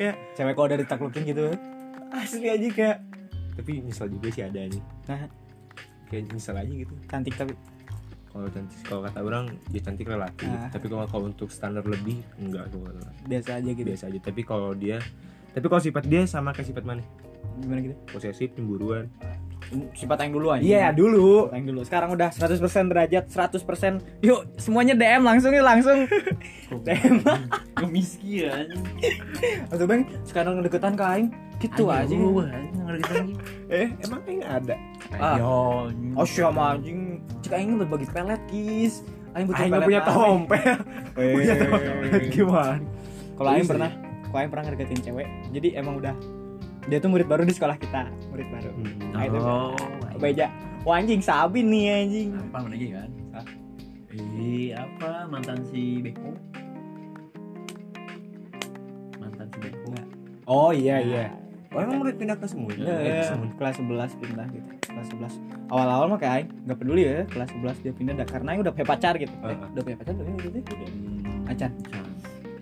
[0.36, 1.52] Cewek kalau udah ditaklukin gitu.
[2.16, 2.98] Asli aja kayak.
[3.60, 5.28] Tapi nyesel juga sih ada nih Nah.
[6.08, 6.94] Kayak nyesel aja gitu.
[7.06, 7.52] Cantik tapi
[8.34, 10.66] kalau cantik kalau kata orang ya cantik relatif Ah.
[10.66, 12.82] tapi kalau kalau untuk standar lebih enggak tuh
[13.24, 13.86] biasa aja gitu.
[13.86, 14.18] Biasa aja.
[14.18, 14.98] Tapi kalau dia
[15.54, 17.06] tapi kalau sifat dia sama kayak sifat mana?
[17.62, 17.94] Gimana gitu?
[18.10, 19.06] Posesif cemburuan.
[19.94, 20.62] Sifat yang dulu aja.
[20.62, 21.46] Iya dulu.
[21.54, 21.80] yang dulu.
[21.86, 22.58] Sekarang udah 100%
[22.90, 26.10] derajat 100% yuk semuanya DM langsung yuk langsung.
[26.82, 27.22] DM
[27.78, 28.66] kemiski ya
[29.70, 31.28] atau bang sekarang deketan ke aing.
[31.62, 32.12] Gitu aja.
[33.70, 34.74] eh emang enggak ada?
[35.14, 35.38] Ah.
[35.38, 35.54] ayo
[36.18, 37.03] oh siapa anjing
[37.54, 39.00] aing berbagi pelet kis
[39.32, 40.74] aing butuh Aing punya tompel.
[41.34, 42.28] Punya tompel Eh.
[42.28, 42.78] gimana?
[43.32, 43.90] Kalau aing pernah,
[44.24, 45.26] kalau aing pernah ngedeketin cewek.
[45.50, 46.14] Jadi emang udah
[46.84, 48.70] dia tuh murid baru di sekolah kita, murid baru.
[48.70, 49.16] Hmm.
[49.16, 49.74] Aing tuh Oh,
[50.16, 50.46] beja.
[50.82, 52.28] Wah anjing sabin nih anjing.
[52.36, 53.46] apa lagi kan Hah?
[54.12, 56.30] eh apa mantan si Beko
[59.16, 59.90] mantan si Beko
[60.44, 61.32] Oh iya iya.
[61.72, 62.76] Oh emang murid pindah ke?
[62.76, 63.50] Ya, Eh, ke ya, Semut.
[63.56, 64.70] kelas 11 pindah gitu.
[64.94, 65.70] Kelas 11.
[65.74, 68.72] Awal-awal mah kayak aing nggak peduli ya, kelas 11 dia pindah dah karena aing udah
[68.72, 69.34] punya pacar gitu.
[69.42, 69.68] Eh, Heeh.
[69.74, 70.58] udah punya pacar belum ya gitu.
[71.50, 71.70] Acan.
[71.74, 72.04] Acan.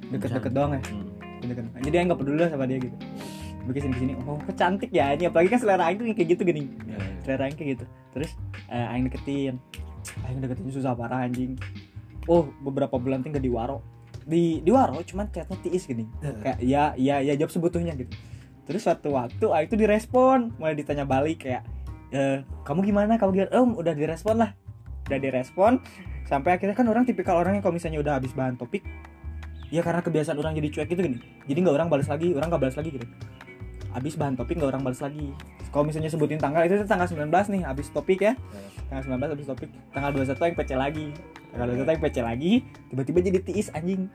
[0.09, 0.81] Deket-deket doang ya.
[0.81, 1.05] Hmm.
[1.45, 1.65] Deket.
[1.85, 2.97] Jadi aing nggak peduli lah sama dia gitu.
[3.63, 6.67] Begitu sini sini, oh kecantik ya ini apalagi kan selera aing tuh kayak gitu gini.
[6.83, 8.31] Ya, selera aing kayak gitu terus
[8.69, 9.57] eh, aing deketin
[10.29, 11.57] aing deketin susah parah anjing
[12.29, 13.81] oh beberapa bulan tinggal di waro
[14.23, 18.13] di di waro cuman chatnya tiis gini kayak ya ya ya jawab sebutuhnya gitu
[18.69, 21.67] terus suatu waktu aing tuh direspon mulai ditanya balik kayak
[22.13, 22.21] e,
[22.63, 23.17] kamu gimana?
[23.17, 23.51] Kamu gimana?
[23.51, 24.51] Om udah direspon lah.
[25.09, 25.83] Udah direspon
[26.23, 28.87] sampai akhirnya kan orang tipikal orang yang kalau misalnya udah habis bahan topik
[29.69, 31.19] ya karena kebiasaan orang jadi cuek gitu gini.
[31.49, 33.07] Jadi nggak orang balas lagi orang nggak balas lagi gitu.
[33.93, 35.33] Habis bahan topik nggak orang balas lagi.
[35.73, 38.37] Kalau misalnya sebutin tanggal itu tanggal 19 nih habis topik ya.
[38.93, 39.69] Tanggal 19 habis topik.
[39.97, 41.07] Tanggal 21 yang PC lagi.
[41.53, 42.53] Tanggal 21 yang PC lagi
[42.93, 44.13] tiba-tiba jadi tiis anjing.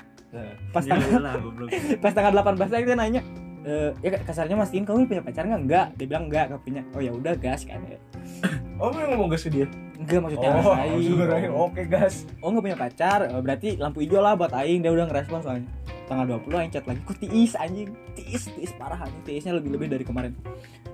[0.76, 1.70] Pas Ya tanggal lah, goblok.
[2.04, 3.22] pas tanggal 18 lagi dia nanya
[3.68, 5.62] e, ya kasarnya mastiin kamu punya pacar nggak?
[5.68, 6.82] Enggak dia bilang enggak nggak punya.
[6.96, 8.00] Oh ya udah gas kan ya.
[8.78, 9.66] Oh lu ngomong gas ke dia?
[9.98, 12.30] enggak maksudnya Oh, aing sebenarnya oke gas.
[12.40, 13.20] oh nggak punya pacar?
[13.34, 14.86] Oh, berarti lampu hijau lah buat aing.
[14.86, 15.68] Dia udah ngerespon soalnya.
[16.06, 17.02] Tanggal 20 aing chat lagi.
[17.04, 17.90] Kok tiis anjing?
[18.14, 19.22] Tiis tiis parah anjing.
[19.26, 20.32] Tiisnya lebih lebih dari kemarin.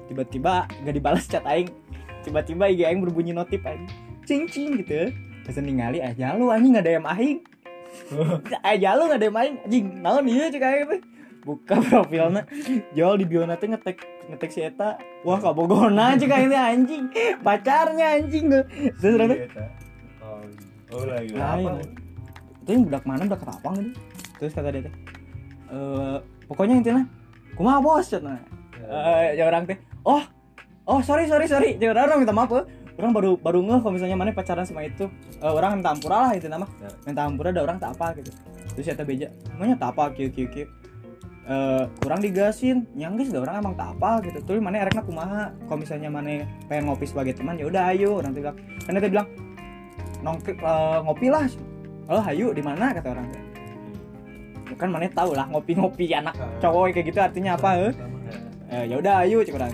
[0.07, 1.67] Tiba-tiba nggak dibalas chat aing.
[2.23, 3.91] Tiba-tiba IG aing berbunyi notif anjing.
[4.23, 5.11] Cing cing gitu.
[5.43, 7.39] Terus ningali aja lu anjing nggak ada yang aing.
[8.71, 9.55] Aja lu nggak ada yang aing.
[9.67, 11.12] Anjing naon iya cek aing
[11.43, 12.47] buka profilnya
[12.95, 13.97] jual di bio teh ngetek
[14.31, 14.97] ngetek si eta.
[15.27, 17.03] Wah kabogona aing teh anjing.
[17.43, 18.47] Pacarnya anjing.
[18.97, 19.37] Terus terus
[20.23, 20.39] Oh,
[20.95, 21.83] oh lagi apa?
[22.63, 23.91] itu yang budak mana budak ketapang gitu
[24.39, 24.93] terus kata dia teh
[25.75, 26.17] eh
[26.47, 27.03] pokoknya intinya
[27.59, 28.07] kumaha bos?
[28.07, 28.39] Cenah
[28.87, 29.77] eh ya orang teh
[30.07, 30.23] oh
[30.87, 31.75] oh sorry sorry sorry.
[31.75, 32.65] Jangan orang minta maaf eh.
[32.95, 35.11] orang baru baru ngeh kalau misalnya mana pacaran sama itu.
[35.39, 36.67] Eh, orang minta ampura lah itu nama.
[36.79, 36.89] Ya.
[37.03, 38.31] minta ampura ada orang tak apa gitu.
[38.79, 40.67] Terus kata beja namanya tak apa kieu kieu kieu
[41.43, 42.87] Eh, kurang digasin.
[42.95, 44.39] Nyangges ada orang emang tak apa gitu.
[44.47, 45.51] Tuh mana ereknya kumaha.
[45.67, 48.55] Kalau misalnya mana pengen ngopi sebagai teman ya udah ayo nanti bilang.
[48.87, 49.27] Karena dia bilang
[50.23, 51.43] nongki eh, ngopi lah.
[52.07, 52.95] Oh ayo di mana?
[52.95, 53.27] kata orang.
[54.71, 56.33] Ya kan mana tahu lah ngopi-ngopi anak
[56.63, 57.93] cowok kayak gitu artinya apa eh?
[58.71, 59.71] eh ya udah ayo cek orang.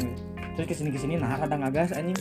[0.57, 2.17] Terus ke sini ke sini nah ada ngagas anjing.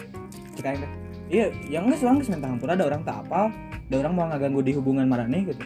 [0.60, 0.92] Cek teh
[1.32, 3.48] iya yang nggak orang geus minta ampun ada orang tak apa.
[3.88, 5.64] Ada orang mau ngaganggu di hubungan marane gitu.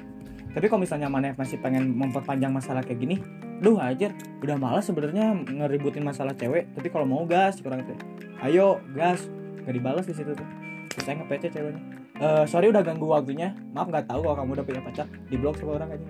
[0.54, 3.18] Tapi kalau misalnya mana masih pengen memperpanjang masalah kayak gini
[3.62, 4.10] duh aja
[4.42, 7.98] udah malas sebenarnya ngeributin masalah cewek tapi kalau mau gas cek orang teh
[8.42, 9.30] ayo gas.
[9.62, 10.48] Gak dibalas di situ tuh.
[10.90, 11.82] Terus saya nge-PC ceweknya.
[12.18, 13.54] Eh sorry udah ganggu waktunya.
[13.70, 15.06] Maaf nggak tahu kalau kamu udah punya pacar.
[15.30, 16.06] Di blok sama orang aja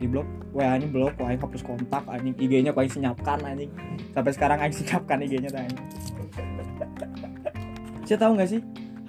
[0.00, 0.24] di blok
[0.56, 2.32] WA nya blok WA hapus kontak anjing.
[2.40, 3.70] IG nya kau senyapkan anjing.
[4.16, 5.84] Sampai sekarang aing senyapkan IG nya anjing.
[8.08, 8.60] Saya tahu nggak sih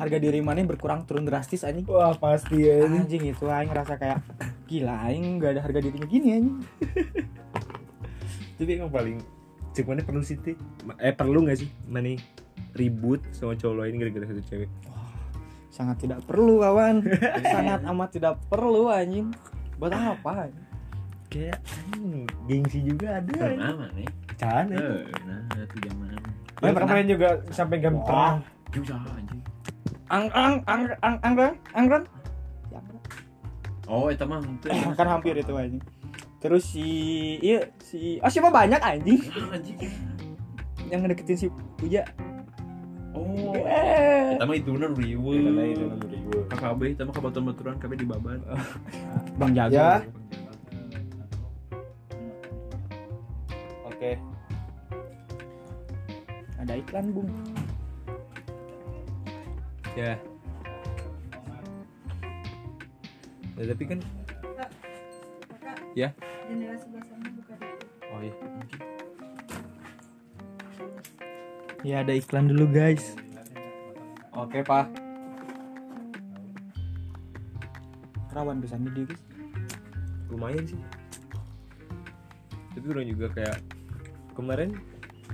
[0.01, 4.01] harga diri mana yang berkurang turun drastis anjing Wah pasti ya anjing itu aing ngerasa
[4.01, 4.25] kayak
[4.65, 6.57] gila aing nggak ada harga dirinya gini anjing
[8.61, 9.17] Jadi yang paling
[9.73, 10.37] cek mana perlu sih?
[11.01, 12.17] Eh perlu nggak sih mana
[12.77, 14.69] ribut sama cowok lain gara-gara satu cewek?
[15.71, 16.99] sangat tidak perlu kawan
[17.55, 19.31] sangat amat tidak perlu anjing
[19.79, 20.67] buat apa anjing?
[21.31, 23.33] Kayak anjing, gengsi juga ada.
[23.55, 24.09] Mana nih?
[24.35, 24.67] Can.
[24.67, 26.11] Eh, nah, itu zaman.
[26.59, 28.03] Kemarin juga sampai Wah.
[28.03, 28.35] pernah.
[28.75, 29.41] Juga anjing.
[30.11, 30.53] Ang ang
[30.99, 31.89] ang ang
[33.91, 34.67] Oh, itu mah itu.
[34.95, 35.83] kan hampir itu anjing
[36.41, 36.87] terus si
[37.37, 39.19] iya si oh siapa banyak anjing
[39.51, 39.77] Anjing.
[40.89, 41.47] yang ngedeketin si
[41.77, 42.03] Puja
[43.11, 43.51] Oh.
[43.53, 45.35] eh Kita mah itu bener riwe.
[45.35, 45.85] Kita lah itu.
[46.47, 48.39] KKB, kita mah kabaturan-baturan KB di baban.
[49.39, 49.99] bang jago Ya.
[53.83, 54.15] Oke.
[56.55, 57.27] ada iklan bung
[59.93, 60.15] Ya.
[63.59, 63.99] Ya tapi kan
[65.91, 66.09] Ya.
[66.47, 67.75] jendela sebelah sana buka dulu.
[68.11, 68.35] oh iya.
[71.83, 73.15] ya ada iklan dulu guys
[74.31, 74.87] Oke, Pak.
[78.31, 79.19] rawan bisa dia guys
[80.31, 80.79] lumayan sih
[82.71, 83.57] tapi orang juga kayak
[84.31, 84.71] kemarin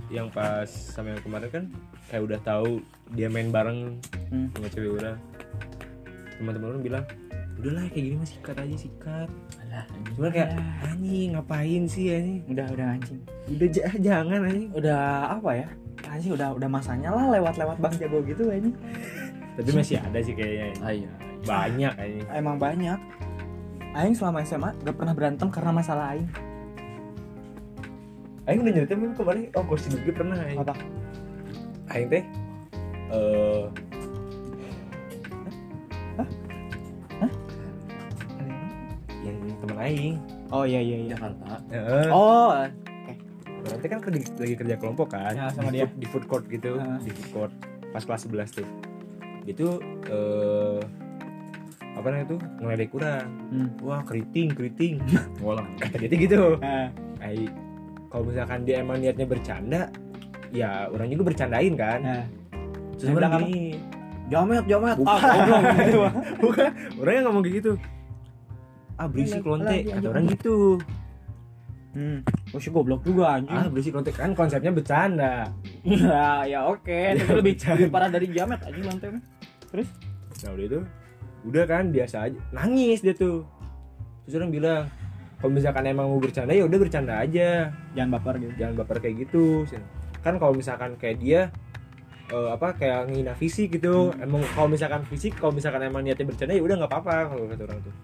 [0.09, 1.63] yang pas sama yang kemarin kan
[2.07, 2.79] kayak udah tahu
[3.09, 4.47] dia main bareng Hmm.
[4.51, 5.17] sama cewek orang
[6.33, 7.05] teman-teman orang bilang
[7.57, 9.29] udahlah kayak gini mah sikat aja sikat.
[9.57, 10.13] Alah, anjing.
[10.13, 10.49] cuma kayak
[10.83, 12.41] anjing ngapain sih anjing?
[12.45, 13.19] Udah udah anjing.
[13.49, 14.69] Udah ja- jangan anjing.
[14.71, 15.01] Udah
[15.33, 15.67] apa ya?
[16.05, 18.75] Anjing udah udah masanya lah lewat-lewat bang jago gitu anjing.
[19.57, 20.69] Tapi masih ada sih kayaknya.
[20.79, 21.09] Ah iya.
[21.41, 22.99] Banyak kayaknya emang banyak.
[23.95, 26.29] Aing selama SMA gak pernah berantem karena masalah aing.
[28.45, 29.49] Aing udah nyeritain belum kemarin?
[29.51, 30.77] Oh gosip juga pernah Aing apa
[31.91, 32.23] Aing teh
[33.07, 33.63] eh
[39.23, 40.15] yang temen Aing.
[40.49, 41.09] Oh iya iya iya.
[41.15, 41.59] Jakarta.
[41.71, 42.07] Heeh.
[42.09, 42.51] oh.
[43.67, 45.33] Berarti kan kerja, lagi kerja kelompok kan?
[45.35, 45.85] Ya, sama di, dia.
[45.89, 46.95] food, di food court gitu Ah.
[47.03, 47.53] di food court.
[47.91, 48.67] Pas kelas 11 tuh.
[49.43, 49.67] Itu
[50.07, 50.79] eh
[51.97, 52.39] apa namanya tuh?
[52.61, 53.27] Ngeledek kurang.
[53.51, 53.69] Hmm.
[53.81, 55.01] wah keriting keriting.
[55.41, 56.55] Ngolah kata dia gitu.
[56.61, 56.87] Ah,
[57.19, 57.49] Ai
[58.07, 59.91] kalau misalkan dia emang niatnya bercanda
[60.51, 62.23] ya orang juga bercandain kan nah.
[62.95, 63.77] terus orang gini
[64.27, 65.15] jamet jamet Bukan.
[65.15, 65.99] ah gitu
[66.43, 66.69] bukan
[66.99, 67.71] orang yang ngomong kayak gitu
[68.97, 70.09] ah berisik Lagi, lonte kata anjing.
[70.11, 70.55] orang gitu
[71.95, 72.19] hmm.
[72.55, 73.55] Oh si goblok juga anjing.
[73.55, 75.33] ah berisik lonte kan konsepnya bercanda
[75.87, 76.91] Ya, ya oke.
[77.15, 78.97] Ya, Tapi lebih, lebih parah dari jamet anjing mah.
[79.71, 79.87] Terus?
[80.43, 80.79] Nah udah itu
[81.47, 83.47] Udah kan biasa aja Nangis dia tuh
[84.27, 84.83] Terus orang bilang
[85.39, 88.53] Kalau misalkan emang mau bercanda ya udah bercanda aja Jangan baper gitu.
[88.59, 89.63] Jangan baper kayak gitu
[90.21, 91.41] Kan kalau misalkan kayak dia
[92.31, 96.53] eh, apa kayak ngina fisik gitu emang kalau misalkan fisik kalau misalkan emang niatnya bercanda
[96.55, 97.95] ya udah nggak apa-apa kalau kata orang tuh.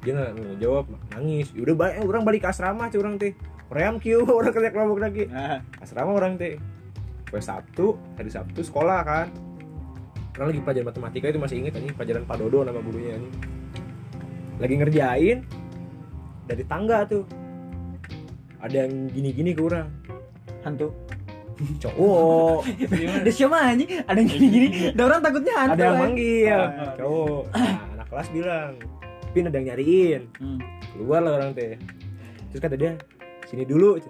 [0.00, 3.32] Dia nggak jawab nangis ya udah balik orang balik ke asrama cuy orang teh.
[3.70, 5.24] Ream kieu orang kerja kelompok lagi.
[5.30, 6.58] Nah, asrama orang teh.
[7.30, 9.26] Gue Sabtu hari Sabtu sekolah kan.
[10.34, 13.34] Karena lagi pelajaran matematika itu masih inget anjing pelajaran Pak Dodo nama gurunya anjing.
[14.58, 15.38] Lagi ngerjain
[16.50, 17.24] dari tangga tuh.
[18.60, 19.88] Ada yang gini-gini ke orang.
[20.66, 20.92] Hantu.
[21.78, 22.60] Cowok
[23.20, 23.90] Ada siapa anjing?
[24.02, 24.68] Ada yang gini-gini.
[24.90, 25.72] Ada orang takutnya hantu.
[25.72, 26.68] ada yang manggil Ah.
[26.94, 28.72] cowok nah, anak kelas bilang
[29.30, 30.58] pin ada yang nyariin Hmm.
[30.90, 31.78] keluar lah orang teh
[32.48, 32.92] terus kata dia
[33.44, 34.00] sini dulu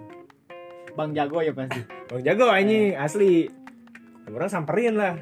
[0.91, 1.79] Bang Jago ya pasti.
[2.05, 3.47] Bang Jago anjing asli
[4.27, 5.15] orang samperin lah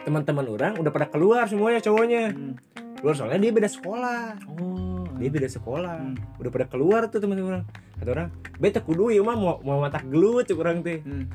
[0.00, 2.54] teman-teman orang udah pada keluar semuanya cowoknya Hmm.
[2.96, 4.93] keluar soalnya dia beda sekolah Oh.
[5.18, 5.96] Dia beda sekolah.
[6.14, 6.16] Hmm.
[6.40, 7.60] udah pada keluar tuh teman-teman.
[7.60, 11.30] Orang kata orang beta kudu ya mah mau mau matak gelut cek orang teh Hmm.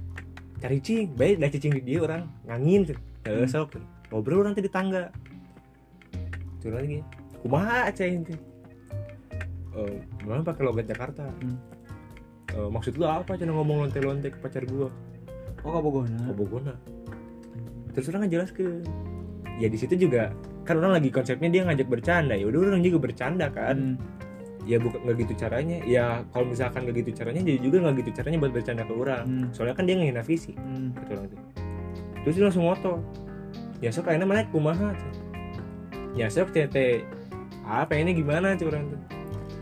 [0.59, 2.97] cari cing baik dah cicing di dia orang ngangin tuh.
[3.25, 3.47] Hmm.
[3.47, 3.80] sok.
[4.11, 5.11] Ngobrol orang teh di tangga.
[6.59, 6.99] Curang lagi.
[7.39, 8.36] Kumaha cah itu
[9.80, 11.30] eh mana pakai logat Jakarta.
[11.39, 11.57] Hmm.
[12.49, 14.89] Eh, maksud lu apa cina ngomong lonte-lonte ke pacar gua?
[15.61, 16.17] Oh kabogona.
[16.17, 16.73] ke Bogona.
[17.93, 18.82] Terus orang jelas ke
[19.61, 20.34] ya di situ juga
[20.70, 22.38] kan orang lagi konsepnya dia ngajak bercanda.
[22.38, 23.97] Ya udah orang juga bercanda kan.
[23.97, 24.17] Hmm.
[24.70, 25.82] ya bukan nggak gitu caranya.
[25.89, 29.26] Ya kalau misalkan nggak gitu caranya jadi juga nggak gitu caranya buat bercanda ke orang.
[29.26, 29.47] Hmm.
[29.49, 30.53] soalnya kan dia ngehina fisik.
[30.61, 30.93] Hmm.
[30.93, 31.41] kata orang tuh
[32.24, 32.93] terus dia langsung moto
[33.80, 34.91] ya sok kayaknya mana kumaha
[36.13, 37.07] ya sok tete
[37.63, 39.01] apa ini gimana cuy orang tuh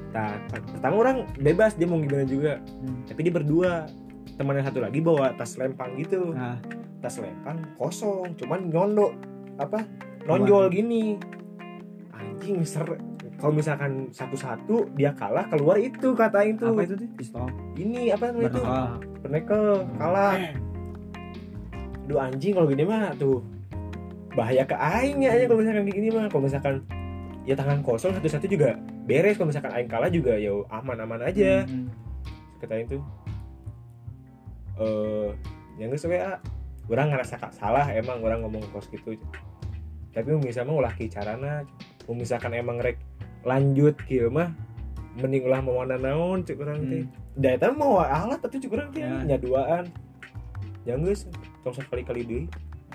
[0.08, 2.58] Nah, pertama orang bebas dia mau gimana juga.
[2.58, 3.06] Hmm.
[3.06, 3.86] tapi dia berdua.
[4.34, 6.34] Teman yang satu lagi bawa tas lempang gitu.
[6.34, 6.58] Nah,
[7.02, 9.14] tas lempang kosong cuman nyondo
[9.62, 9.86] apa
[10.28, 11.16] nonjol gini
[12.12, 12.86] anjing ser
[13.38, 17.08] kalau misalkan satu-satu dia kalah keluar itu kata itu apa itu tuh?
[17.16, 17.48] Pistol.
[17.78, 18.98] ini apa namanya itu Bernama.
[19.22, 19.66] penekel
[19.96, 20.36] kalah
[22.04, 23.44] aduh anjing kalau gini mah tuh
[24.34, 26.76] bahaya ke aing ya aja kalau misalkan gini mah kalau misalkan
[27.44, 28.76] ya tangan kosong satu-satu juga
[29.06, 31.88] beres kalau misalkan aing kalah juga ya aman-aman aja Hmm.
[32.58, 32.98] kata itu
[34.78, 35.30] eh
[35.78, 36.38] yang geus we ah.
[36.88, 39.14] orang ngerasa kak salah emang orang ngomong kos gitu
[40.18, 41.62] tapi misalnya ulah ki carana
[42.10, 42.98] misalkan emang rek
[43.46, 44.50] lanjut kieu mah
[45.18, 47.04] mending ulah mau naon cek urang teh.
[47.38, 49.02] Da eta mau alat tapi cek urang teh.
[49.02, 49.26] Ya.
[49.26, 49.90] nyaduaan.
[50.86, 51.22] Yang geus.
[51.66, 52.44] Tong sekali-kali deui.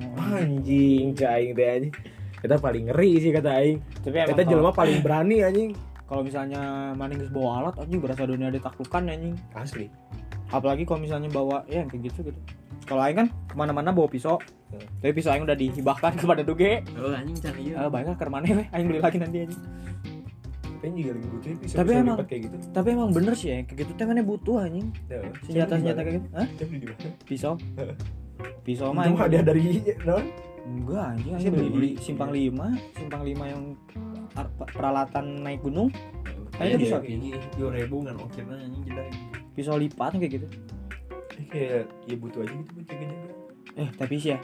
[0.00, 0.38] Oh.
[0.38, 1.94] anjing cai teh anjing.
[2.42, 3.78] Kita paling ngeri sih kata aing.
[4.02, 5.70] Tapi emang kita jelema paling berani anjing.
[6.06, 9.34] Kalau misalnya maning bawa alat anjing berasa dunia ditaklukan anjing.
[9.54, 9.86] Asli.
[10.50, 12.40] Apalagi kalau misalnya bawa ya yang kayak gitu gitu
[12.82, 14.36] kalau aing kan ke mana-mana bawa pisau.
[14.72, 14.80] Hmm.
[14.98, 16.80] tapi pisau aing udah dihibahkan kepada duge.
[16.94, 19.62] Oh anjing cari ah ya banyak ke mana weh aing beli lagi nanti anjing.
[20.82, 22.56] Tapi juga lagi butuh bisa Tapi emang- kayak gitu.
[22.74, 24.88] tapi emang bener sih ya kayak gitu teh mana butuh anjing.
[25.06, 26.26] Ya, senjata coba senjata kayak gitu.
[26.34, 26.46] Hah?
[27.22, 27.54] pisau.
[28.66, 30.26] Pisau mah aing ada dari non?
[30.62, 31.32] Enggak anjing.
[31.34, 31.90] Aing Siapa beli beli.
[32.02, 32.66] simpang lima.
[32.94, 33.62] Simpang lima yang
[34.72, 35.90] peralatan naik gunung.
[36.58, 38.84] Ayo Ayo bisa ini dua ribu kan oke nah anjing
[39.52, 40.46] pisau lipat kayak gitu.
[40.48, 41.01] Eh,
[41.48, 43.30] kayak ya butuh aja gitu buat jaga jaga
[43.72, 44.38] eh tapi sih ya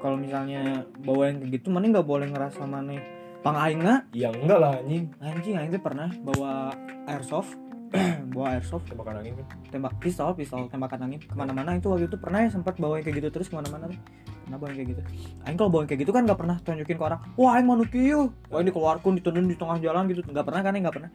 [0.00, 2.96] kalau misalnya bawa yang kayak gitu mana nggak boleh ngerasa mana
[3.40, 5.08] pang aing nggak ya enggak lah anjing.
[5.20, 6.72] Anjing aing tuh pernah bawa
[7.08, 7.56] airsoft
[8.34, 8.86] bawa airsoft.
[8.86, 10.66] Tembakan angin kan tembak pistol pistol.
[10.70, 11.20] Tembakan angin.
[11.22, 11.74] Ke mana-mana.
[11.74, 13.28] Itu waktu itu pernah ya sempat bawa yang kayak gitu.
[13.34, 14.00] Terus ke mana-mana tuh.
[14.46, 15.02] Pernah bawa yang kayak gitu.
[15.46, 17.76] Aing kalau bawa yang kayak gitu kan nggak pernah tunjukin ke orang wah aing mau
[17.86, 20.20] kieu wah ini keluarkan ditunun di tengah jalan gitu.
[20.26, 21.10] Nggak pernah kan nggak pernah.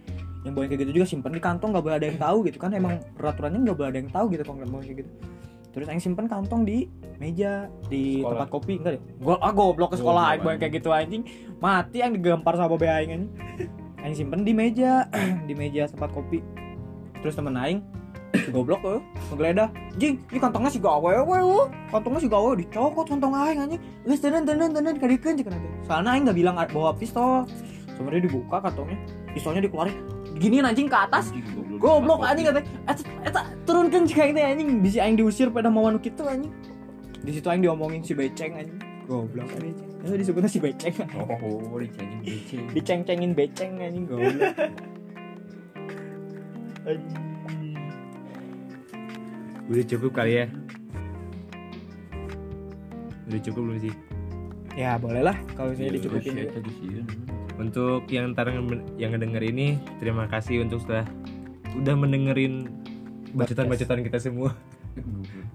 [0.45, 2.57] Yang bawa yang kayak gitu juga simpen di kantong nggak boleh ada yang tahu gitu
[2.59, 2.71] kan.
[2.76, 5.11] Emang peraturannya nggak boleh ada yang tahu gitu kalau nggak bawa yang kayak gitu.
[5.76, 6.88] Terus aing simpen kantong di
[7.19, 8.32] meja di Sekolah.
[8.32, 9.03] tempat kopi enggak deh.
[9.19, 11.23] Gua ah goblok ke sekolah aing Goblok, kayak gitu anjing.
[11.59, 13.32] Mati yang digempar sama babe aing anjing
[14.06, 15.10] aing simpen di meja
[15.49, 16.45] di meja tempat kopi.
[17.26, 17.82] Terus temen aing
[18.36, 19.01] si goblok tuh
[19.32, 23.82] ngegeledah jing ini kantongnya si gawe we wo kantongnya si gawe dicokot kantong aing anjing.
[24.06, 27.49] Geus tenen tenen tenen kadikeun cek nanti soalnya aing nggak bilang bawa pistol.
[27.97, 28.99] Sebenarnya dibuka kantongnya
[29.34, 29.97] pistolnya dikeluarin.
[30.38, 31.34] Gini anjing ke atas.
[31.82, 34.68] Goblok anjing kata eta eta turunkan jika ini anjing.
[34.86, 36.53] Bisa aing diusir pada mau anu kitu anjing.
[37.26, 38.78] Di situ aing diomongin si beceng anjing.
[39.10, 39.49] Goblok.
[39.49, 40.95] Anjing itu disebutnya si beceng.
[41.18, 42.66] Oh dicengin beceng.
[42.78, 44.53] Diceng-cengin beceng anjing goblok.
[49.66, 50.45] Udah cukup kali ya.
[53.26, 53.95] Udah cukup belum sih?
[54.76, 57.03] ya boleh lah kalau Iya, misalnya dicukupin tadi sih ya.
[57.56, 58.51] Untuk yang ntar
[58.99, 61.08] yang ngedenger ini, terima kasih untuk sudah
[61.80, 62.68] udah mendengerin
[63.32, 64.51] bacotan-bacotan kita semua.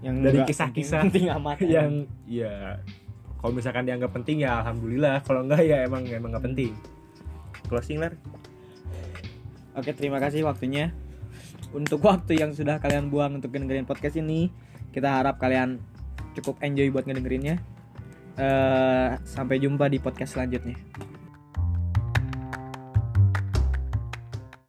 [0.01, 1.01] Yang Dari kisah-kisah.
[1.05, 1.91] penting, penting amat yang
[2.25, 2.81] ya
[3.41, 6.71] kalau misalkan dianggap penting ya alhamdulillah, kalau enggak ya emang emang nggak penting.
[7.65, 8.13] Closing lah.
[9.73, 10.93] Oke, terima kasih waktunya.
[11.73, 14.53] Untuk waktu yang sudah kalian buang untuk dengerin podcast ini,
[14.93, 15.81] kita harap kalian
[16.37, 17.57] cukup enjoy buat ngedengerinnya.
[18.37, 20.77] Eh, sampai jumpa di podcast selanjutnya.